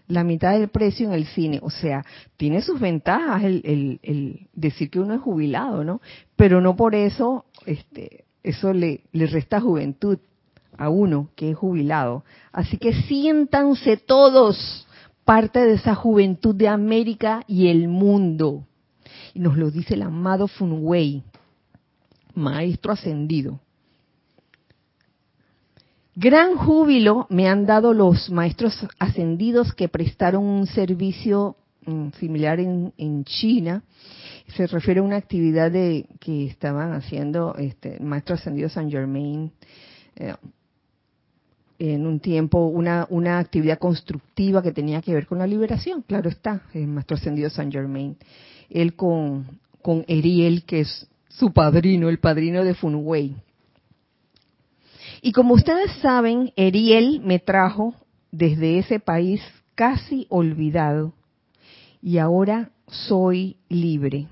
[0.09, 1.62] la mitad del precio en el cine.
[1.62, 2.03] O sea,
[2.36, 6.01] tiene sus ventajas el, el, el decir que uno es jubilado, ¿no?
[6.36, 10.19] Pero no por eso, este, eso le, le resta juventud
[10.77, 12.23] a uno que es jubilado.
[12.51, 14.88] Así que siéntanse todos
[15.25, 18.65] parte de esa juventud de América y el mundo.
[19.33, 21.23] Y nos lo dice el amado Funwei,
[22.36, 23.59] maestro ascendido.
[26.15, 31.55] Gran júbilo me han dado los maestros ascendidos que prestaron un servicio
[31.86, 33.83] mm, similar en, China
[34.55, 39.51] se refiere a una actividad de que estaban haciendo este maestro ascendido San Germain
[40.15, 40.36] eh,
[41.91, 46.30] en un tiempo una una actividad constructiva que tenía que ver con la liberación claro
[46.30, 48.17] está el maestro ascendido San Germain
[48.69, 53.36] él con con Eriel que es su padrino el padrino de Funwei
[55.22, 57.96] y como ustedes saben Eriel me trajo
[58.32, 59.41] desde ese país
[59.76, 61.13] casi olvidado
[62.02, 64.28] y ahora soy libre.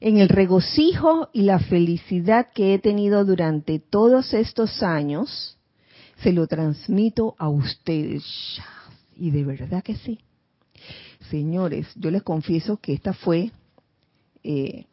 [0.00, 5.58] En el regocijo y la felicidad que he tenido durante todos estos años,
[6.22, 8.24] se lo transmito a ustedes.
[9.16, 10.20] Y de verdad que sí.
[11.30, 13.50] Señores, yo les confieso que esta fue
[14.42, 14.86] eh,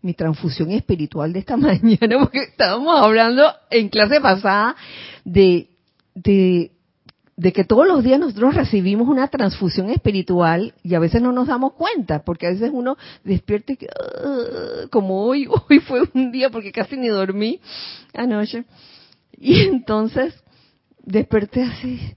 [0.00, 4.76] mi transfusión espiritual de esta mañana, porque estábamos hablando en clase pasada
[5.24, 5.68] de,
[6.14, 6.72] de
[7.36, 11.48] de que todos los días nosotros recibimos una transfusión espiritual y a veces no nos
[11.48, 16.30] damos cuenta, porque a veces uno despierta y que, uh, como hoy, hoy fue un
[16.30, 17.60] día porque casi ni dormí
[18.14, 18.64] anoche.
[19.42, 20.40] Y entonces
[21.02, 22.16] desperté así.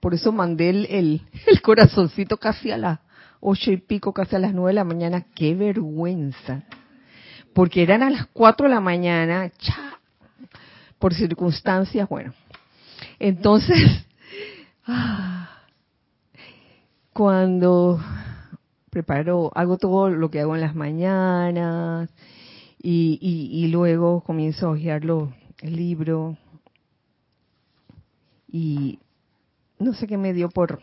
[0.00, 2.98] Por eso mandé el, el, corazoncito casi a las
[3.38, 5.24] ocho y pico, casi a las nueve de la mañana.
[5.34, 6.64] ¡Qué vergüenza!
[7.54, 9.98] Porque eran a las cuatro de la mañana, cha,
[10.98, 12.34] por circunstancias, bueno,
[13.18, 14.04] entonces,
[17.12, 18.00] cuando
[18.90, 22.10] preparo, hago todo lo que hago en las mañanas
[22.82, 23.18] y,
[23.52, 26.38] y, luego comienzo a hojearlo, el libro
[28.48, 28.98] y
[29.78, 30.80] no sé qué me dio por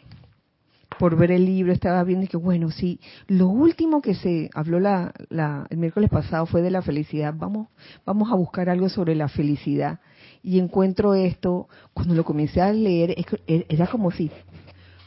[1.00, 4.80] por ver el libro, estaba viendo y que bueno, sí, lo último que se habló
[4.80, 7.36] la, la, el miércoles pasado fue de la felicidad.
[7.38, 7.68] Vamos,
[8.06, 10.00] vamos a buscar algo sobre la felicidad
[10.42, 14.32] y encuentro esto, cuando lo comencé a leer, er, era como si,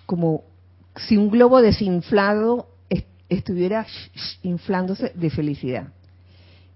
[0.06, 0.44] como
[0.96, 2.68] si un globo desinflado
[3.28, 3.86] estuviera
[4.42, 5.92] inflándose de felicidad.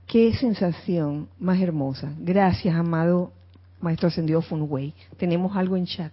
[0.06, 2.12] Qué sensación más hermosa.
[2.18, 3.32] Gracias, amado
[3.80, 4.94] Maestro Ascendido Funway.
[5.16, 6.12] Tenemos algo en chat.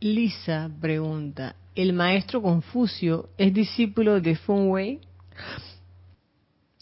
[0.00, 5.00] Lisa pregunta, ¿el maestro Confucio es discípulo de Wei?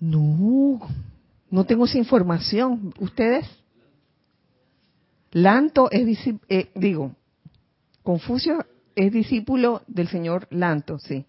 [0.01, 0.81] No,
[1.51, 2.95] no tengo esa información.
[2.99, 3.47] ¿Ustedes?
[5.33, 7.15] Lanto es discípulo, eh, digo,
[8.03, 8.65] Confucio
[8.97, 11.25] es discípulo del señor Lanto, sí.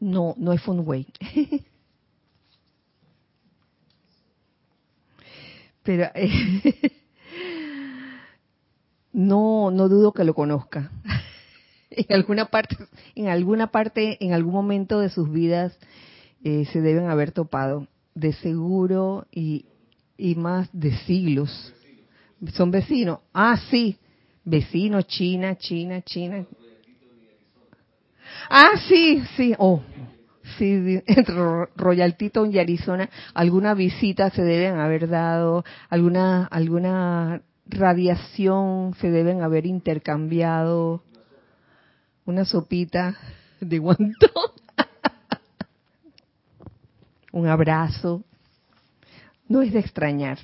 [0.00, 1.06] No, no es Feng Wei.
[5.82, 6.72] Pero eh,
[9.12, 10.90] no, no dudo que lo conozca.
[11.90, 12.76] en alguna parte,
[13.14, 15.76] en alguna parte, en algún momento de sus vidas
[16.44, 19.66] eh, se deben haber topado, de seguro y,
[20.16, 21.74] y más de siglos.
[22.54, 23.20] Son vecinos.
[23.32, 23.98] Ah, sí,
[24.44, 26.46] vecinos, China, China, China.
[28.48, 29.54] Ah, sí, sí.
[29.58, 29.82] Oh,
[30.58, 31.02] sí,
[31.76, 33.08] Royal Teton y Arizona.
[33.34, 41.02] Alguna visita se deben haber dado, alguna, alguna radiación se deben haber intercambiado.
[42.24, 43.16] Una sopita
[43.60, 44.52] de guantón.
[47.32, 48.22] Un abrazo.
[49.48, 50.38] No es de extrañar.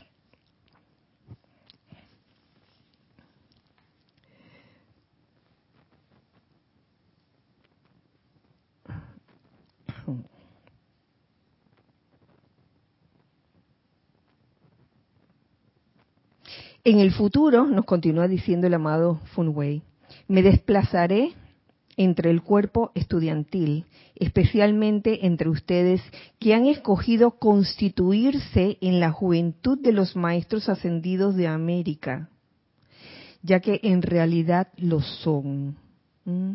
[16.88, 19.83] En el futuro, nos continúa diciendo el amado Funwei,
[20.27, 21.35] me desplazaré
[21.98, 26.01] entre el cuerpo estudiantil, especialmente entre ustedes
[26.38, 32.31] que han escogido constituirse en la juventud de los maestros ascendidos de América,
[33.42, 35.77] ya que en realidad lo son.
[36.24, 36.53] ¿Mm?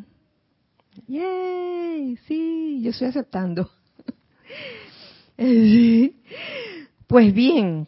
[1.09, 2.17] ¡Yay!
[2.27, 3.69] Sí, yo estoy aceptando.
[7.05, 7.85] Pues bien,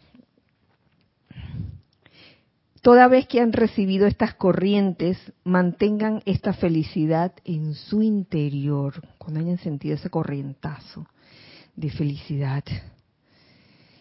[2.86, 9.58] Toda vez que han recibido estas corrientes, mantengan esta felicidad en su interior, cuando hayan
[9.58, 11.08] sentido ese corrientazo
[11.76, 12.64] de felicidad.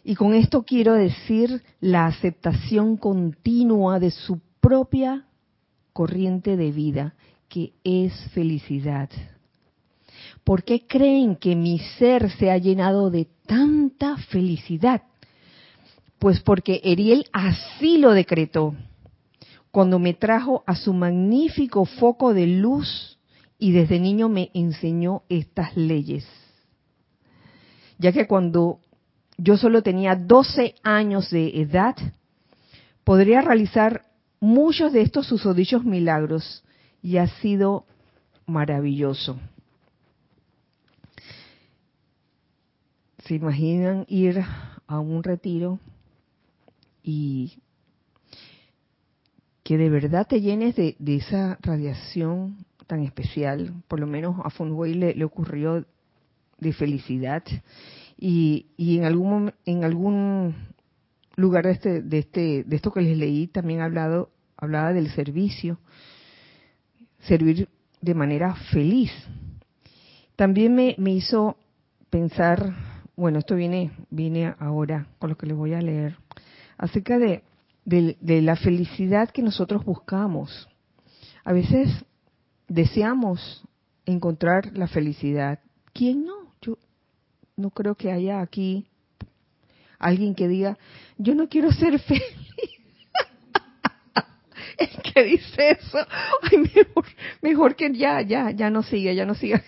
[0.05, 5.25] Y con esto quiero decir la aceptación continua de su propia
[5.95, 7.15] corriente de vida,
[7.49, 9.09] que es felicidad.
[10.45, 15.05] ¿Por qué creen que mi ser se ha llenado de tanta felicidad?
[16.25, 18.75] Pues porque Eriel así lo decretó
[19.71, 23.19] cuando me trajo a su magnífico foco de luz
[23.59, 26.27] y desde niño me enseñó estas leyes.
[27.99, 28.81] Ya que cuando
[29.37, 31.95] yo solo tenía 12 años de edad,
[33.05, 34.07] podría realizar
[34.41, 36.65] muchos de estos susodichos milagros
[37.03, 37.85] y ha sido
[38.47, 39.37] maravilloso.
[43.27, 44.43] ¿Se imaginan ir
[44.87, 45.79] a un retiro
[47.05, 47.59] y
[49.63, 54.95] que de verdad te llenes de, esa radiación tan especial, por lo menos a Funway
[54.95, 55.85] le, ocurrió
[56.59, 57.45] de felicidad.
[58.19, 60.55] Y, y, en algún en algún
[61.37, 65.81] lugar de este de este de esto que les leí también hablado hablaba del servicio
[67.27, 67.69] servir
[68.01, 69.11] de manera feliz.
[70.37, 71.57] También me, me hizo
[72.09, 72.73] pensar
[73.17, 76.17] bueno esto viene viene ahora con lo que les voy a leer
[76.79, 77.43] acerca de,
[77.85, 80.69] la felicidad que nosotros buscamos.
[81.45, 81.91] A veces
[82.69, 83.65] deseamos
[84.07, 85.61] encontrar la felicidad.
[85.93, 86.55] ¿Quién no?
[86.61, 86.79] Yo
[87.57, 88.87] no creo que haya aquí
[89.99, 90.77] alguien que diga,
[91.19, 92.23] yo no quiero ser feliz.
[94.77, 95.99] El que dice eso,
[96.43, 97.05] ay, mejor,
[97.41, 99.63] mejor que ya, ya, ya no siga, ya no siga.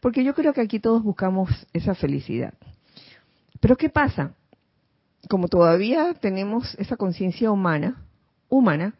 [0.00, 2.54] Porque yo creo que aquí todos buscamos esa felicidad.
[3.60, 4.34] Pero ¿qué pasa?
[5.28, 8.04] Como todavía tenemos esa conciencia humana,
[8.48, 8.94] humana,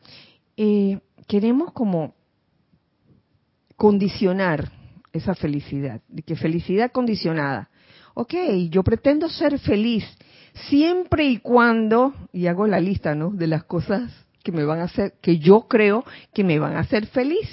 [0.57, 2.15] eh, queremos como
[3.77, 4.71] condicionar
[5.13, 7.71] esa felicidad, de que felicidad condicionada.
[8.15, 8.35] Ok,
[8.71, 10.05] yo pretendo ser feliz
[10.69, 13.31] siempre y cuando, y hago la lista, ¿no?
[13.31, 14.11] De las cosas
[14.43, 17.49] que me van a hacer, que yo creo que me van a hacer feliz.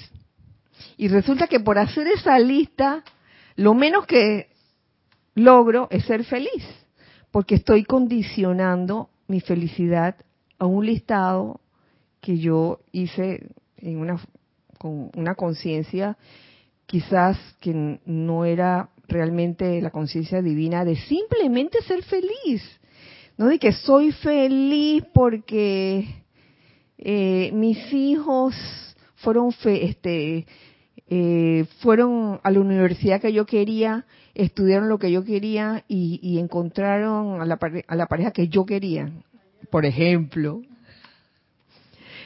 [0.97, 3.03] Y resulta que por hacer esa lista,
[3.55, 4.49] lo menos que
[5.35, 6.84] logro es ser feliz
[7.35, 10.15] porque estoy condicionando mi felicidad
[10.57, 11.59] a un listado
[12.21, 14.21] que yo hice en una
[14.77, 16.17] con una conciencia
[16.85, 22.63] quizás que no era realmente la conciencia divina de simplemente ser feliz,
[23.35, 26.07] no de que soy feliz porque
[26.97, 28.55] eh, mis hijos
[29.15, 30.47] fueron este
[31.07, 37.41] eh, fueron a la universidad que yo quería estudiaron lo que yo quería y, encontraron
[37.41, 39.09] a la, pareja que yo quería,
[39.71, 40.61] por ejemplo.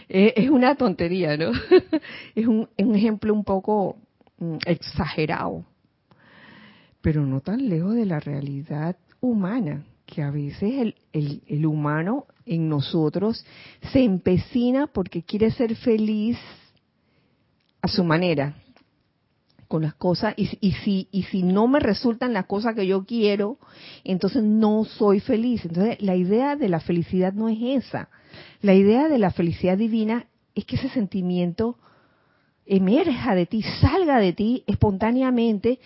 [0.10, 1.52] es, una tontería, ¿no?
[2.36, 3.98] es un, ejemplo un poco
[4.40, 5.64] mm, exagerado,
[7.02, 12.68] pero no tan lejos de la realidad humana, que a veces el, el humano en
[12.68, 13.46] nosotros
[13.94, 16.40] se empecina porque quiere ser feliz
[17.84, 18.56] a su manera
[19.70, 23.06] con las cosas y, y, si y si no me resultan las cosas que yo
[23.06, 23.60] quiero
[24.04, 25.64] entonces no soy feliz.
[25.64, 28.10] Entonces la idea de la felicidad no es esa.
[28.62, 31.78] La idea de la felicidad divina es que ese sentimiento
[32.66, 35.80] emerja de ti salga de ti espontáneamente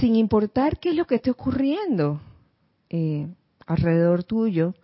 [0.00, 2.20] sin importar qué es lo que esté ocurriendo
[2.90, 3.26] eh,
[3.66, 4.74] alrededor tuyo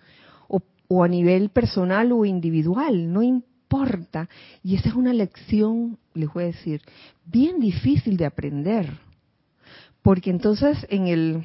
[0.92, 3.22] o a nivel personal o individual, no
[3.70, 4.28] importa.
[4.62, 6.82] Y esa es una lección, les voy a decir,
[7.24, 8.98] bien difícil de aprender.
[10.02, 11.44] Porque entonces en el,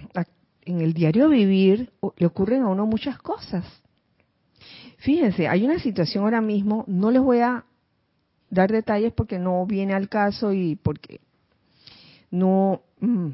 [0.63, 3.65] en el diario vivir le ocurren a uno muchas cosas.
[4.97, 7.65] Fíjense, hay una situación ahora mismo, no les voy a
[8.49, 11.19] dar detalles porque no viene al caso y porque
[12.31, 12.81] no...
[13.01, 13.31] Mm,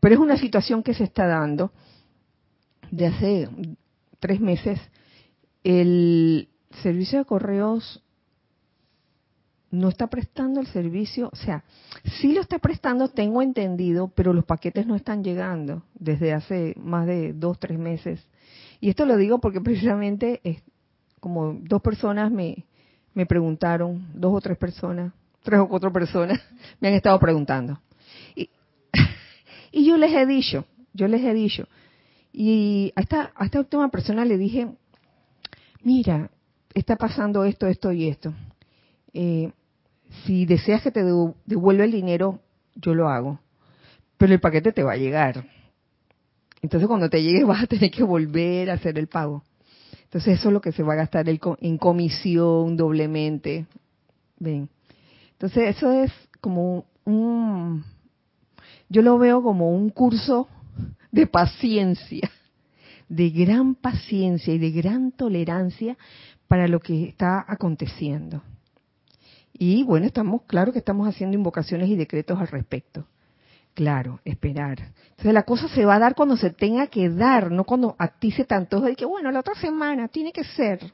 [0.00, 1.70] pero es una situación que se está dando
[2.90, 3.48] de hace
[4.18, 4.80] tres meses
[5.64, 6.48] el
[6.82, 8.02] servicio de correos
[9.76, 11.64] no está prestando el servicio, o sea,
[12.20, 17.06] sí lo está prestando, tengo entendido, pero los paquetes no están llegando desde hace más
[17.06, 18.26] de dos, tres meses.
[18.80, 20.62] Y esto lo digo porque precisamente es
[21.20, 22.64] como dos personas me,
[23.14, 25.12] me preguntaron, dos o tres personas,
[25.42, 26.40] tres o cuatro personas
[26.80, 27.80] me han estado preguntando.
[28.34, 28.48] Y,
[29.72, 31.66] y yo les he dicho, yo les he dicho,
[32.32, 34.68] y a esta, a esta última persona le dije,
[35.82, 36.30] mira,
[36.74, 38.34] está pasando esto, esto y esto.
[39.14, 39.50] Eh,
[40.24, 42.40] si deseas que te devuelva el dinero,
[42.74, 43.40] yo lo hago.
[44.16, 45.44] Pero el paquete te va a llegar.
[46.62, 49.42] Entonces cuando te llegue vas a tener que volver a hacer el pago.
[50.04, 53.66] Entonces eso es lo que se va a gastar en comisión doblemente.
[54.38, 54.68] Ven.
[55.32, 57.84] Entonces eso es como un,
[58.88, 60.48] yo lo veo como un curso
[61.10, 62.30] de paciencia
[63.08, 65.96] de gran paciencia y de gran tolerancia
[66.48, 68.42] para lo que está aconteciendo.
[69.58, 73.06] Y bueno, estamos, claro que estamos haciendo invocaciones y decretos al respecto.
[73.74, 74.92] Claro, esperar.
[75.10, 78.08] Entonces la cosa se va a dar cuando se tenga que dar, no cuando a
[78.08, 80.92] ti se tanto de que, bueno, la otra semana tiene que ser.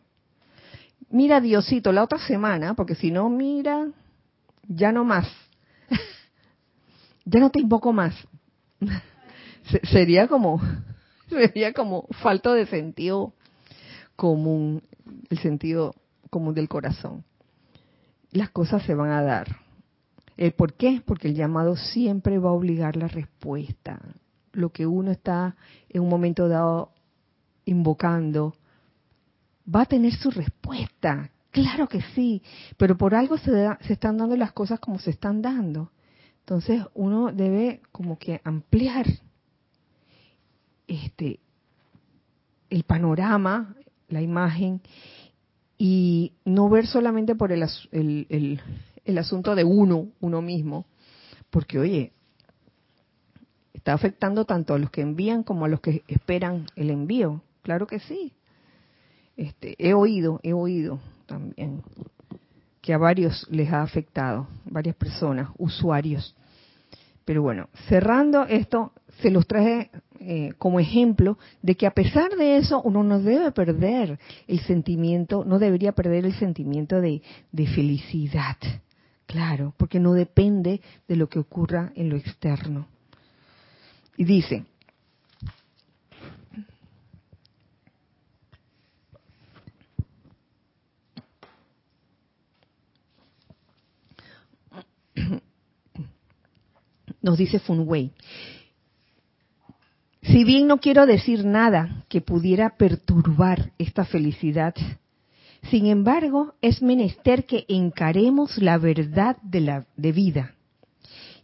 [1.10, 3.88] Mira, Diosito, la otra semana, porque si no, mira,
[4.66, 5.28] ya no más.
[7.24, 8.14] ya no te invoco más.
[9.84, 10.60] Sería como
[11.30, 13.32] veía como falta de sentido
[14.16, 14.82] común,
[15.30, 15.94] el sentido
[16.30, 17.24] común del corazón.
[18.32, 19.56] Las cosas se van a dar.
[20.36, 21.02] ¿El por qué?
[21.04, 24.00] Porque el llamado siempre va a obligar la respuesta.
[24.52, 25.56] Lo que uno está
[25.88, 26.92] en un momento dado
[27.64, 28.54] invocando
[29.72, 31.30] va a tener su respuesta.
[31.50, 32.42] Claro que sí,
[32.78, 33.50] pero por algo se,
[33.82, 35.92] se están dando las cosas como se están dando.
[36.40, 39.06] Entonces uno debe como que ampliar
[40.88, 41.40] este,
[42.68, 43.76] el panorama,
[44.08, 44.80] la imagen,
[45.84, 48.60] y no ver solamente por el, el,
[49.04, 50.86] el, asunto de uno, uno mismo,
[51.50, 52.12] porque oye,
[53.74, 57.42] está afectando tanto a los que envían como a los que esperan el envío.
[57.62, 58.32] Claro que sí.
[59.36, 61.82] Este, he oído, he oído también
[62.80, 66.36] que a varios les ha afectado, varias personas, usuarios.
[67.24, 69.90] Pero bueno, cerrando esto, se los traje
[70.24, 75.44] eh, como ejemplo de que a pesar de eso uno no debe perder el sentimiento,
[75.44, 77.22] no debería perder el sentimiento de,
[77.74, 78.56] felicidad,
[79.26, 82.86] claro, porque no depende de lo que ocurra en lo externo.
[84.16, 84.64] Y dice,
[97.22, 98.12] nos dice Funway,
[100.22, 104.74] si bien no quiero decir nada que pudiera perturbar esta felicidad,
[105.70, 110.54] sin embargo es menester que encaremos la verdad de la de vida.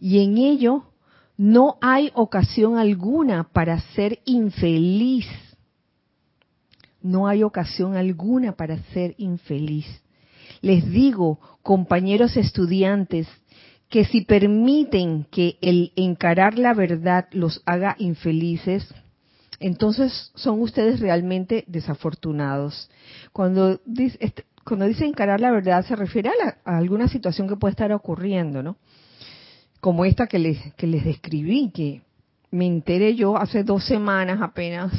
[0.00, 0.84] Y en ello
[1.36, 5.26] no hay ocasión alguna para ser infeliz.
[7.02, 9.86] No hay ocasión alguna para ser infeliz.
[10.60, 13.28] Les digo, compañeros estudiantes,
[13.88, 18.86] que si permiten que el encarar la verdad los haga infelices,
[19.60, 22.90] entonces son ustedes realmente desafortunados.
[23.32, 24.34] Cuando dice,
[24.64, 26.30] cuando dice encarar la verdad se refiere
[26.64, 28.76] a, alguna situación que puede estar ocurriendo, ¿no?
[29.80, 32.02] Como esta que les, que les describí, que
[32.50, 34.92] me enteré yo hace dos semanas apenas,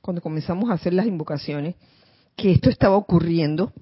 [0.00, 1.74] cuando comenzamos a hacer las invocaciones,
[2.36, 3.72] que esto estaba ocurriendo,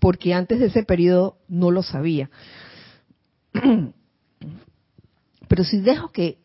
[0.00, 2.30] porque antes de ese periodo no lo sabía.
[5.48, 6.38] Pero si dejo que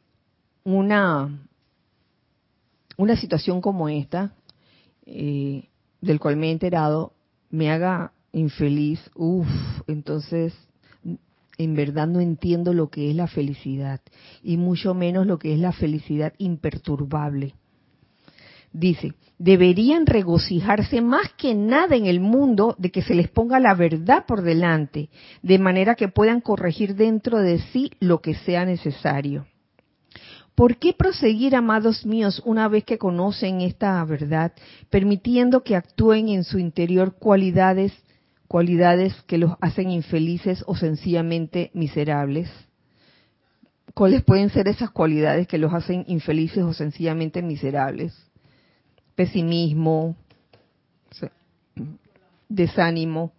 [0.63, 1.47] una,
[2.97, 4.33] una situación como esta,
[5.05, 5.69] eh,
[6.01, 7.13] del cual me he enterado,
[7.49, 9.47] me haga infeliz, uff,
[9.87, 10.53] entonces
[11.57, 14.01] en verdad no entiendo lo que es la felicidad
[14.43, 17.55] y mucho menos lo que es la felicidad imperturbable.
[18.77, 23.73] Dice, deberían regocijarse más que nada en el mundo de que se les ponga la
[23.73, 25.09] verdad por delante,
[25.41, 29.47] de manera que puedan corregir dentro de sí lo que sea necesario.
[30.55, 34.51] ¿Por qué proseguir, amados míos, una vez que conocen esta verdad,
[34.89, 37.93] permitiendo que actúen en su interior cualidades,
[38.49, 42.49] cualidades que los hacen infelices o sencillamente miserables?
[43.93, 48.24] ¿Cuáles pueden ser esas cualidades que los hacen infelices o sencillamente miserables?
[49.15, 50.15] Pesimismo,
[52.49, 53.31] desánimo,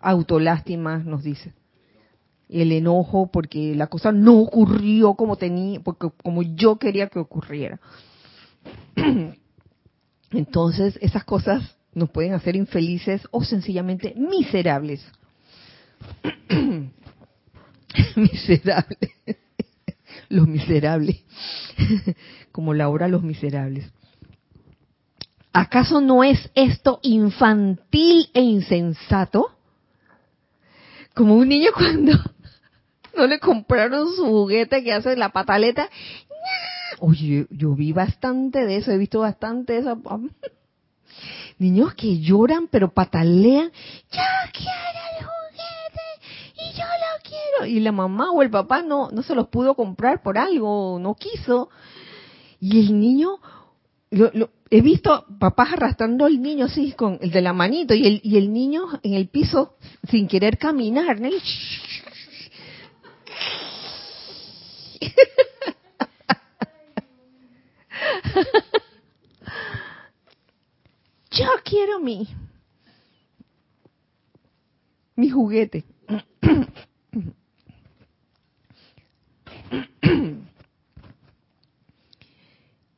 [0.00, 1.52] autolástima, nos dice
[2.48, 7.80] el enojo porque la cosa no ocurrió como tenía, porque como yo quería que ocurriera.
[10.30, 15.04] Entonces, esas cosas nos pueden hacer infelices o sencillamente miserables.
[18.16, 19.10] miserables.
[20.28, 21.24] Los miserables.
[22.54, 23.90] como la hora Los Miserables.
[25.52, 29.50] ¿Acaso no es esto infantil e insensato?
[31.14, 32.12] Como un niño cuando
[33.16, 35.88] no le compraron su juguete que hace la pataleta.
[37.00, 40.00] Oye, yo vi bastante de eso, he visto bastante de eso.
[41.58, 43.72] Niños que lloran pero patalean.
[47.58, 47.66] Lo.
[47.66, 51.14] Y la mamá o el papá no, no se los pudo comprar por algo, no
[51.14, 51.70] quiso.
[52.60, 53.38] Y el niño,
[54.10, 58.20] lo, he visto papás arrastrando al niño así con el de la manito y el,
[58.24, 59.76] y el niño en el piso
[60.08, 61.20] sin querer caminar.
[61.20, 61.28] ¿no?
[71.30, 72.28] Yo quiero mi
[75.16, 75.84] mi juguete.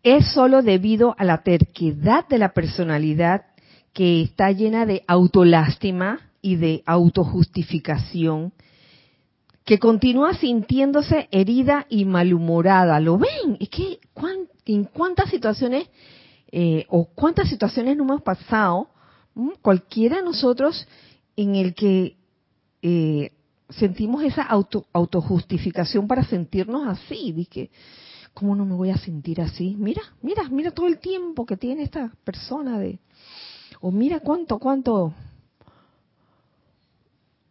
[0.02, 3.46] es solo debido a la terquedad de la personalidad
[3.92, 8.52] que está llena de autolástima y de autojustificación
[9.64, 13.00] que continúa sintiéndose herida y malhumorada.
[13.00, 13.56] ¿Lo ven?
[13.58, 13.98] Es que
[14.66, 15.88] en cuántas situaciones
[16.52, 18.88] eh, o cuántas situaciones no hemos pasado,
[19.62, 20.86] cualquiera de nosotros
[21.36, 22.16] en el que
[22.82, 23.32] eh,
[23.68, 27.32] sentimos esa auto, autojustificación para sentirnos así.
[27.32, 27.70] Dije,
[28.34, 29.76] ¿cómo no me voy a sentir así?
[29.78, 32.98] Mira, mira, mira todo el tiempo que tiene esta persona de...
[33.80, 35.12] O mira cuánto, cuánto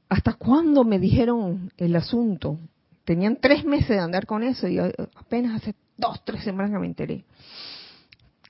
[0.10, 2.60] ¿hasta cuándo me dijeron el asunto?
[3.04, 6.88] Tenían tres meses de andar con eso y apenas hace dos, tres semanas que me
[6.88, 7.26] enteré.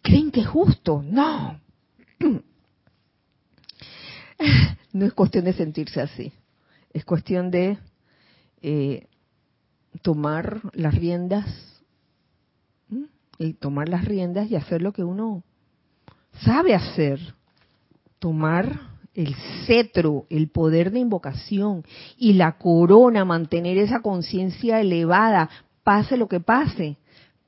[0.02, 1.04] ¿Creen que es justo?
[1.04, 1.60] No.
[4.92, 6.32] No es cuestión de sentirse así.
[6.96, 7.78] Es cuestión de
[8.62, 9.08] eh,
[10.02, 11.46] tomar las riendas
[13.38, 15.44] y tomar las riendas y hacer lo que uno
[16.46, 17.20] sabe hacer.
[18.18, 18.80] Tomar
[19.14, 19.36] el
[19.68, 21.84] cetro, el poder de invocación
[22.18, 25.50] y la corona, mantener esa conciencia elevada,
[25.84, 26.96] pase lo que pase,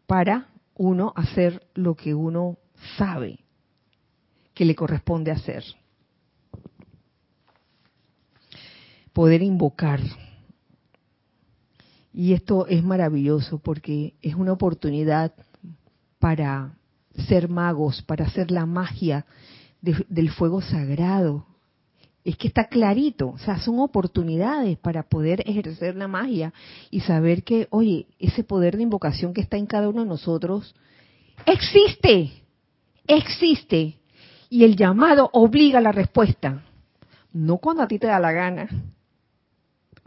[0.07, 2.57] para uno hacer lo que uno
[2.97, 3.39] sabe
[4.53, 5.63] que le corresponde hacer.
[9.17, 9.99] Poder invocar.
[12.13, 15.33] Y esto es maravilloso porque es una oportunidad
[16.19, 16.75] para
[17.27, 19.25] ser magos, para hacer la magia
[19.81, 21.47] del fuego sagrado,
[22.23, 26.53] es que está clarito, o sea, son oportunidades para poder ejercer la magia
[26.91, 30.75] y saber que, oye, ese poder de invocación que está en cada uno de nosotros
[31.43, 32.33] existe,
[33.07, 33.97] existe,
[34.47, 36.61] y el llamado obliga a la respuesta,
[37.33, 38.69] no cuando a ti te da la gana.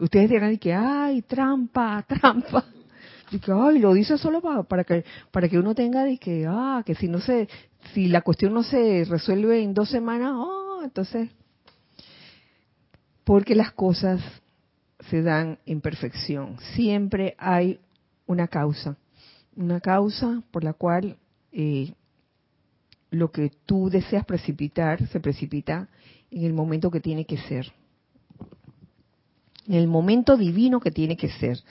[0.01, 2.65] Ustedes dirán que, ay, trampa, trampa.
[3.31, 6.45] Y que, ay, lo dice solo para, para, que para que uno tenga de que,
[6.49, 7.47] ah, que si no se,
[7.93, 11.29] si la cuestión no se resuelve en dos semanas, oh, entonces
[13.23, 14.19] porque las cosas
[15.09, 16.57] se dan en perfección.
[16.75, 17.79] Siempre hay
[18.25, 18.97] una causa,
[19.55, 21.17] una causa por la cual
[21.51, 21.93] eh,
[23.11, 25.87] lo que tú deseas precipitar se precipita
[26.31, 27.71] en el momento que tiene que ser,
[29.71, 31.63] en el momento divino que tiene que ser.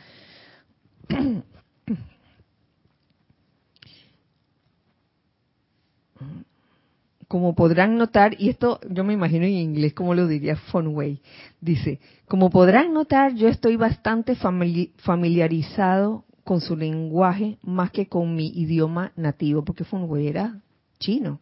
[7.29, 11.21] como podrán notar, y esto yo me imagino en inglés como lo diría Fonway,
[11.61, 18.49] dice, como podrán notar, yo estoy bastante familiarizado con su lenguaje más que con mi
[18.49, 20.61] idioma nativo, porque Fonway era
[20.99, 21.39] chino.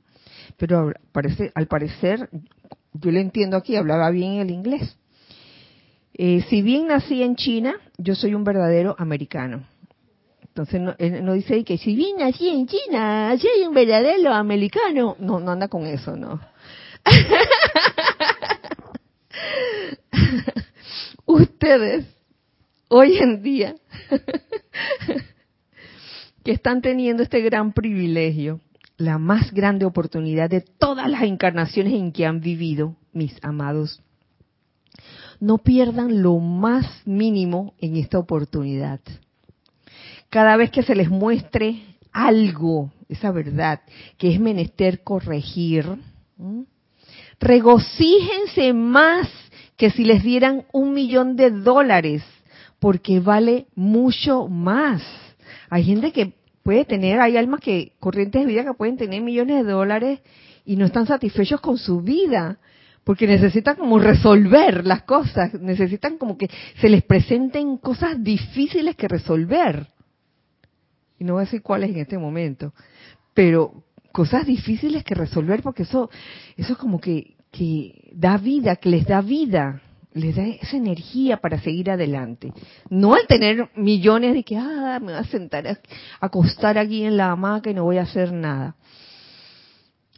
[0.58, 2.28] Pero parece, al parecer,
[2.92, 4.98] yo le entiendo aquí, hablaba bien el inglés.
[6.20, 9.64] Eh, si bien nací en China, yo soy un verdadero americano.
[10.42, 15.14] Entonces no, dice que si bien nací en China, soy un verdadero americano.
[15.20, 16.40] No, no anda con eso, no.
[21.24, 22.06] Ustedes,
[22.88, 23.76] hoy en día,
[26.44, 28.58] que están teniendo este gran privilegio,
[28.96, 34.02] la más grande oportunidad de todas las encarnaciones en que han vivido, mis amados,
[35.40, 39.00] no pierdan lo más mínimo en esta oportunidad
[40.30, 41.82] cada vez que se les muestre
[42.12, 43.80] algo, esa verdad,
[44.16, 45.86] que es menester corregir,
[47.40, 49.28] regocíjense más
[49.76, 52.22] que si les dieran un millón de dólares,
[52.78, 55.02] porque vale mucho más.
[55.70, 59.64] Hay gente que puede tener, hay almas que, corrientes de vida que pueden tener millones
[59.64, 60.20] de dólares
[60.64, 62.58] y no están satisfechos con su vida,
[63.08, 69.08] porque necesitan como resolver las cosas, necesitan como que se les presenten cosas difíciles que
[69.08, 69.86] resolver
[71.18, 72.74] y no voy a decir cuáles en este momento,
[73.32, 73.82] pero
[74.12, 76.10] cosas difíciles que resolver porque eso,
[76.58, 79.80] eso es como que, que da vida, que les da vida,
[80.12, 82.52] les da esa energía para seguir adelante.
[82.90, 85.80] No al tener millones de que, ah, me voy a sentar a,
[86.20, 88.76] acostar aquí en la hamaca y no voy a hacer nada.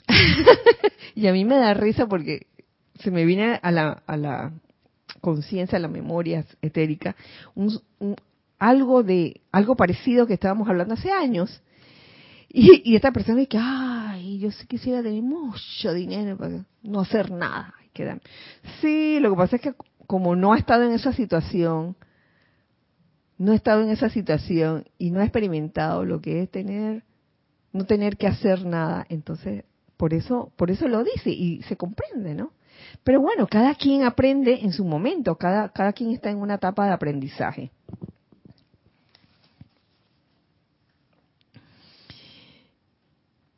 [1.14, 2.48] y a mí me da risa porque
[3.02, 4.52] se me viene a la, a la
[5.20, 7.16] conciencia, a la memoria etérica,
[7.54, 7.80] un,
[8.58, 11.62] algo de algo parecido que estábamos hablando hace años.
[12.52, 17.74] Y, esta persona dice, ay, yo sí quisiera tener mucho dinero para no hacer nada.
[18.80, 19.74] Sí, lo que pasa es que
[20.06, 21.96] como no ha estado en esa situación,
[23.38, 27.04] no ha estado en esa situación y no ha experimentado lo que es tener,
[27.72, 29.64] no tener que hacer nada, entonces
[29.96, 32.52] por eso, por eso lo dice y se comprende, ¿no?
[33.04, 36.86] Pero bueno, cada quien aprende en su momento, cada, cada quien está en una etapa
[36.86, 37.70] de aprendizaje.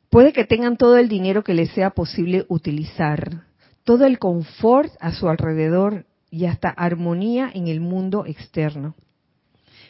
[0.09, 3.45] Puede que tengan todo el dinero que les sea posible utilizar,
[3.83, 8.93] todo el confort a su alrededor y hasta armonía en el mundo externo.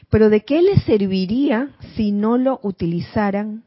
[0.09, 3.65] Pero ¿de qué les serviría si no lo utilizaran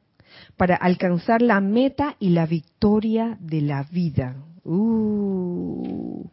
[0.57, 4.37] para alcanzar la meta y la victoria de la vida?
[4.69, 6.29] Uh.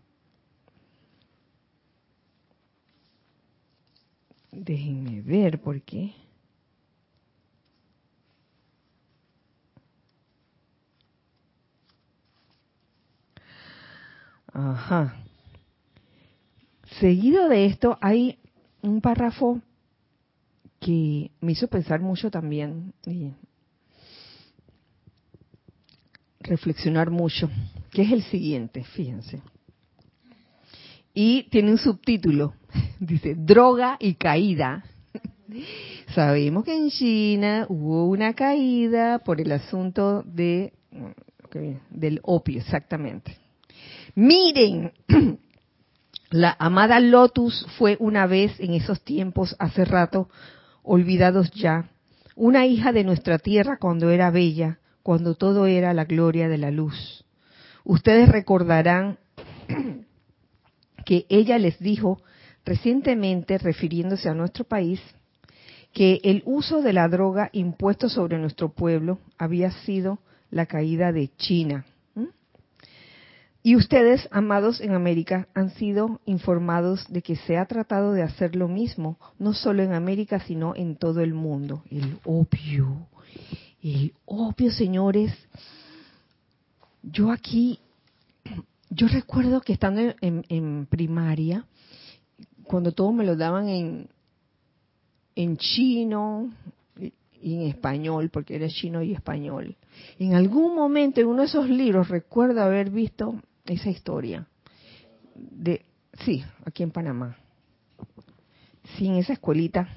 [4.51, 6.15] Déjenme ver por qué.
[14.51, 15.15] Ajá.
[16.99, 18.39] Seguido de esto hay
[18.81, 19.61] un párrafo
[20.79, 23.31] que me hizo pensar mucho también y
[26.39, 27.49] reflexionar mucho,
[27.93, 29.41] que es el siguiente, fíjense.
[31.13, 32.55] Y tiene un subtítulo,
[32.99, 34.83] dice, droga y caída.
[36.15, 40.73] Sabemos que en China hubo una caída por el asunto de
[41.91, 43.37] del opio, exactamente.
[44.15, 44.91] Miren,
[46.29, 50.29] la amada Lotus fue una vez en esos tiempos, hace rato,
[50.81, 51.89] olvidados ya,
[52.35, 56.71] una hija de nuestra tierra cuando era bella, cuando todo era la gloria de la
[56.71, 57.23] luz.
[57.83, 59.17] Ustedes recordarán
[61.05, 62.21] que ella les dijo
[62.65, 65.01] recientemente, refiriéndose a nuestro país,
[65.91, 70.19] que el uso de la droga impuesto sobre nuestro pueblo había sido
[70.49, 71.85] la caída de China.
[73.65, 78.57] Y ustedes, amados en América, han sido informados de que se ha tratado de hacer
[78.57, 81.81] lo mismo, no solo en América, sino en todo el mundo.
[81.89, 83.07] El opio,
[83.81, 85.31] el opio, señores.
[87.03, 87.79] Yo aquí,
[88.89, 91.65] yo recuerdo que estando en, primaria,
[92.63, 94.07] cuando todo me lo daban en,
[95.35, 96.49] en chino
[97.41, 99.75] y en español, porque era chino y español.
[100.17, 103.35] En algún momento en uno de esos libros recuerdo haber visto
[103.65, 104.47] esa historia.
[105.35, 105.85] De,
[106.23, 107.37] sí, aquí en Panamá.
[108.95, 109.89] Sí, en esa escuelita.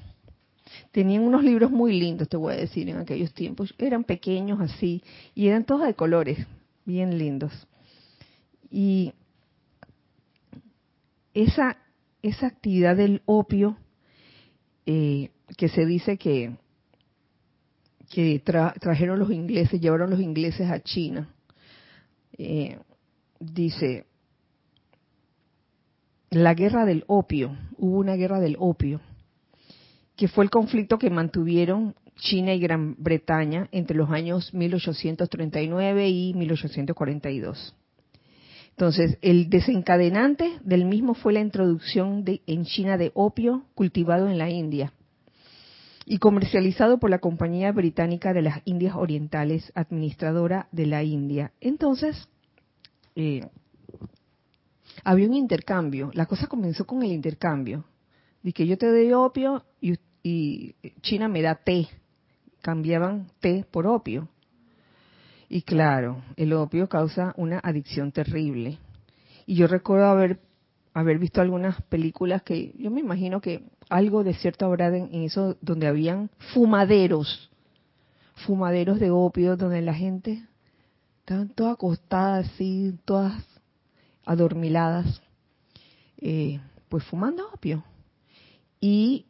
[0.91, 3.73] Tenían unos libros muy lindos, te voy a decir, en aquellos tiempos.
[3.77, 5.01] Eran pequeños así
[5.33, 6.45] y eran todos de colores,
[6.87, 7.67] bien lindos.
[8.71, 9.13] Y
[11.33, 11.77] esa,
[12.23, 13.77] esa actividad del opio,
[14.85, 16.55] eh, que se dice que,
[18.09, 21.29] que trajeron los ingleses, llevaron los ingleses a China,
[22.37, 22.79] eh,
[23.39, 24.05] dice,
[26.29, 29.01] la guerra del opio, hubo una guerra del opio,
[30.15, 36.33] que fue el conflicto que mantuvieron China y Gran Bretaña entre los años 1839 y
[36.33, 37.75] 1842.
[38.71, 44.37] Entonces, el desencadenante del mismo fue la introducción de, en China de opio cultivado en
[44.37, 44.93] la India
[46.05, 51.51] y comercializado por la Compañía Británica de las Indias Orientales, administradora de la India.
[51.59, 52.29] Entonces,
[53.15, 53.47] eh,
[55.03, 56.11] había un intercambio.
[56.13, 57.83] La cosa comenzó con el intercambio.
[58.43, 61.87] De yo te doy opio y, y China me da té.
[62.67, 64.27] Cambiaban té por opio.
[65.47, 68.77] Y claro, el opio causa una adicción terrible.
[69.45, 70.41] Y yo recuerdo haber
[70.93, 75.55] haber visto algunas películas que yo me imagino que algo de cierto habrá en, eso
[75.61, 77.49] donde habían fumaderos,
[78.45, 80.43] fumaderos de opio donde la gente
[81.19, 83.41] estaban toda acostada así, todas
[84.25, 85.21] adormiladas,
[86.17, 86.59] eh,
[86.89, 87.81] pues fumando opio.
[88.81, 89.25] Y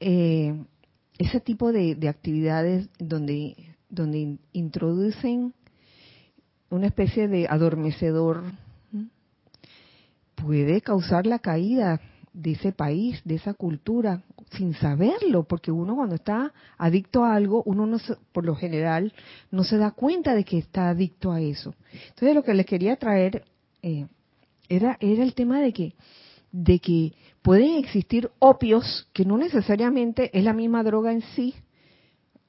[0.00, 0.64] eh,
[1.20, 3.54] ese tipo de, de, actividades donde,
[3.90, 5.52] donde introducen
[6.70, 8.42] una especie de adormecedor
[10.34, 12.00] puede causar la caída
[12.32, 17.62] de ese país, de esa cultura, sin saberlo, porque uno cuando está adicto a algo,
[17.66, 17.98] uno no
[18.32, 19.12] por lo general
[19.50, 21.74] no se da cuenta de que está adicto a eso.
[22.08, 23.44] Entonces lo que les quería traer
[23.82, 24.06] eh,
[24.70, 25.92] era, era el tema de que,
[26.52, 31.54] de que pueden existir opios que no necesariamente es la misma droga en sí,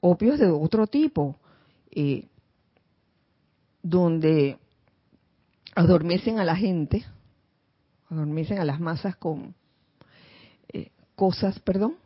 [0.00, 1.36] opios de otro tipo,
[1.90, 2.26] eh,
[3.82, 4.58] donde
[5.74, 7.04] adormecen a la gente,
[8.10, 9.54] adormecen a las masas con
[10.72, 11.96] eh, cosas, perdón,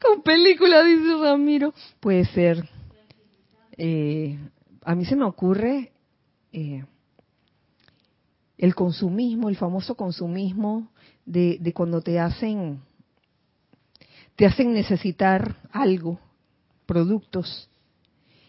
[0.00, 1.72] con película, dice Ramiro.
[2.00, 2.68] Puede ser.
[3.76, 4.38] Eh,
[4.84, 5.92] a mí se me ocurre
[6.52, 6.84] eh,
[8.60, 10.90] el consumismo, el famoso consumismo
[11.26, 12.80] de, de, cuando te hacen,
[14.36, 16.20] te hacen necesitar algo,
[16.86, 17.68] productos.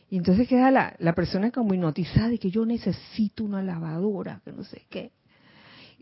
[0.09, 4.51] Y entonces queda la, la persona como hipnotizada de que yo necesito una lavadora, que
[4.51, 5.11] no sé qué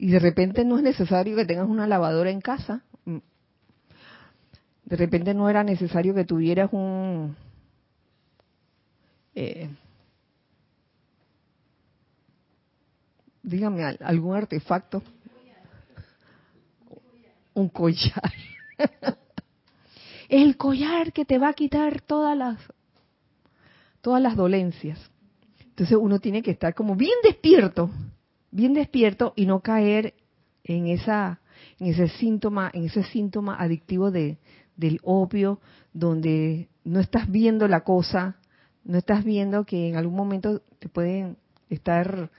[0.02, 2.84] y de repente no es necesario que tengas una lavadora en casa.
[4.86, 7.36] De repente no era necesario que tuvieras un...
[9.36, 9.70] Eh,
[13.44, 15.02] dígame algún artefacto.
[17.54, 18.34] Un collar.
[20.30, 22.60] El collar que te va a quitar todas las
[24.02, 25.00] todas las dolencias.
[25.62, 27.90] Entonces uno tiene que estar como bien despierto
[28.52, 30.14] bien despierto y no caer
[30.64, 31.42] en esa
[31.80, 34.38] en ese síntoma en ese síntoma adictivo de
[34.76, 35.60] del opio
[35.94, 38.38] donde no estás viendo la cosa
[38.84, 41.38] no estás viendo que en algún momento te pueden
[41.70, 42.32] estar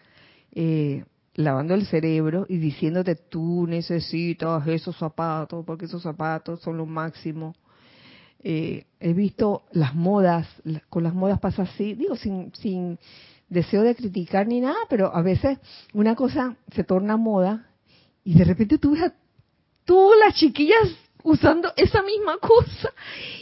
[0.53, 6.87] eh, lavando el cerebro y diciéndote tú necesitas esos zapatos porque esos zapatos son lo
[6.87, 7.55] máximo
[8.43, 10.49] eh, he visto las modas
[10.89, 12.99] con las modas pasa así digo sin
[13.51, 15.59] deseo de criticar ni nada, pero a veces
[15.93, 17.69] una cosa se torna moda
[18.25, 19.15] y de repente tú ves a
[19.85, 22.95] todas las chiquillas usando esa misma cosa.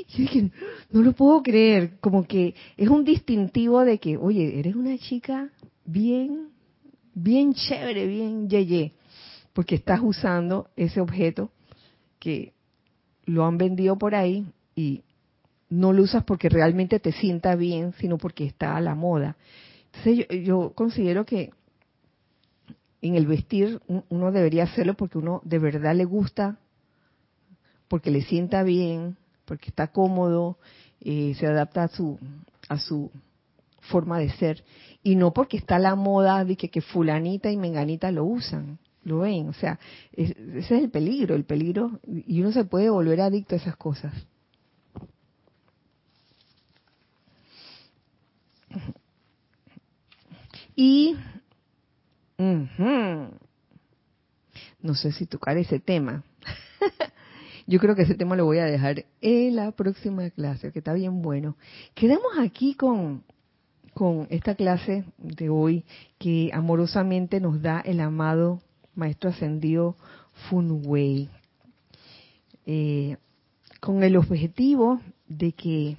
[0.09, 0.51] Y dije,
[0.91, 5.51] no lo puedo creer, como que es un distintivo de que, oye, eres una chica
[5.85, 6.49] bien,
[7.23, 8.93] bien chévere, bien yeye,
[9.53, 11.51] porque estás usando ese objeto
[12.19, 12.53] que
[13.25, 15.03] lo han vendido por ahí y
[15.69, 19.37] no lo usas porque realmente te sienta bien, sino porque está a la moda.
[19.87, 21.51] Entonces yo, considero que
[23.03, 26.59] en el vestir uno debería hacerlo porque uno de verdad le gusta,
[27.89, 30.59] porque le sienta bien, porque está cómodo,
[31.01, 32.19] eh, se adapta a su
[32.69, 33.11] a su
[33.89, 34.65] forma de ser
[35.03, 39.49] y no porque está la moda de que, fulanita y menganita lo usan, lo ven,
[39.49, 39.79] o sea,
[40.13, 44.13] ese es el peligro, el peligro y uno se puede volver adicto a esas cosas.
[50.77, 51.17] Y
[54.81, 56.23] no sé si tocar ese tema.
[57.67, 60.95] Yo creo que ese tema lo voy a dejar en la próxima clase, que está
[60.95, 61.57] bien bueno.
[61.95, 63.25] Quedamos aquí con,
[63.99, 65.85] con esta clase de hoy
[66.21, 68.61] que amorosamente nos da el amado
[68.95, 69.97] Maestro Ascendido
[70.49, 71.29] Funwei.
[72.65, 73.17] Eh,
[73.81, 75.97] con el objetivo de que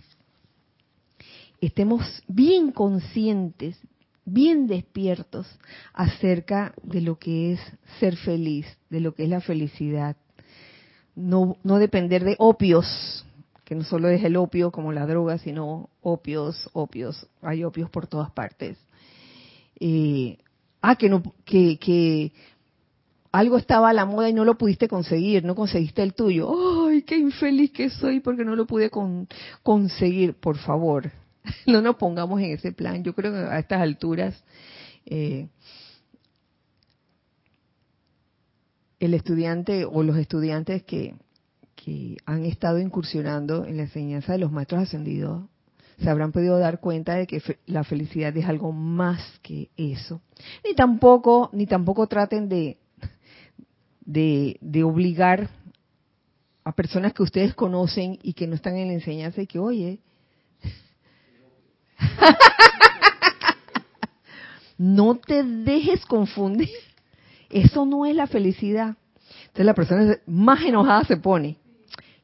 [1.59, 3.77] estemos bien conscientes,
[4.23, 5.59] bien despiertos
[5.91, 7.59] acerca de lo que es
[7.99, 10.15] ser feliz, de lo que es la felicidad.
[11.17, 13.25] No, no depender de opios,
[13.69, 17.27] que no solo es el opio como la droga, sino opios, opios.
[17.43, 18.79] Hay opios por todas partes.
[19.79, 20.39] eh,
[20.81, 22.31] ah, que no, que, que
[23.31, 26.49] algo estaba a la moda y no lo pudiste conseguir, no conseguiste el tuyo.
[26.87, 28.89] ¡Ay, qué infeliz que soy porque no lo pude
[29.61, 30.33] conseguir!
[30.33, 31.11] Por favor,
[31.67, 33.03] no nos pongamos en ese plan.
[33.03, 34.43] Yo creo que a estas alturas
[35.05, 35.47] eh,
[38.99, 41.13] el estudiante o los estudiantes que,
[42.25, 45.43] han estado incursionando en la enseñanza de los maestros ascendidos
[46.01, 50.21] se habrán podido dar cuenta de que la felicidad es algo más que eso.
[50.63, 52.77] Ni tampoco, ni tampoco traten de,
[54.05, 55.49] de obligar
[56.63, 59.99] a personas que ustedes conocen y que no están en la enseñanza y que, oye,
[64.77, 66.69] no te dejes confundir.
[67.49, 68.95] Eso no es la felicidad.
[69.47, 71.57] Entonces la persona más enojada se pone.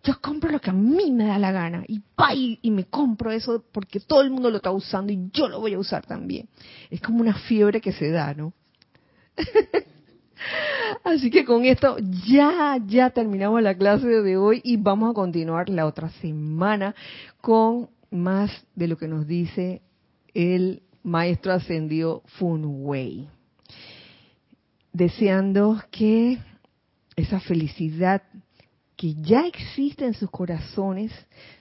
[0.05, 2.01] Yo compro lo que a mí me da la gana y,
[2.33, 5.59] y, y me compro eso porque todo el mundo lo está usando y yo lo
[5.59, 6.47] voy a usar también.
[6.91, 8.53] Es como una fiebre que se da, ¿no?
[11.03, 15.69] Así que con esto ya, ya terminamos la clase de hoy y vamos a continuar
[15.69, 16.93] la otra semana
[17.41, 19.81] con más de lo que nos dice
[20.33, 23.27] el maestro ascendido Fun Wei.
[24.93, 26.37] Deseando que
[27.15, 28.21] esa felicidad
[28.95, 31.11] que ya existe en sus corazones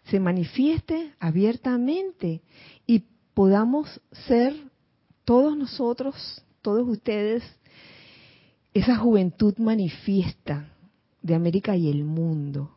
[0.04, 2.42] se manifieste abiertamente
[2.86, 3.04] y
[3.34, 4.54] podamos ser
[5.24, 7.42] todos nosotros, todos ustedes,
[8.72, 10.68] esa juventud manifiesta
[11.22, 12.76] de América y el mundo.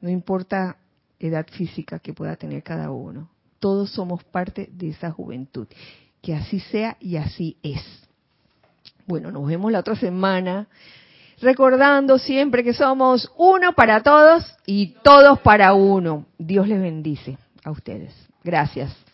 [0.00, 0.78] No importa
[1.18, 3.30] edad física que pueda tener cada uno.
[3.58, 5.66] Todos somos parte de esa juventud.
[6.22, 7.82] Que así sea y así es.
[9.06, 10.68] Bueno, nos vemos la otra semana.
[11.40, 16.26] Recordando siempre que somos uno para todos y todos para uno.
[16.38, 18.14] Dios les bendice a ustedes.
[18.42, 19.07] Gracias.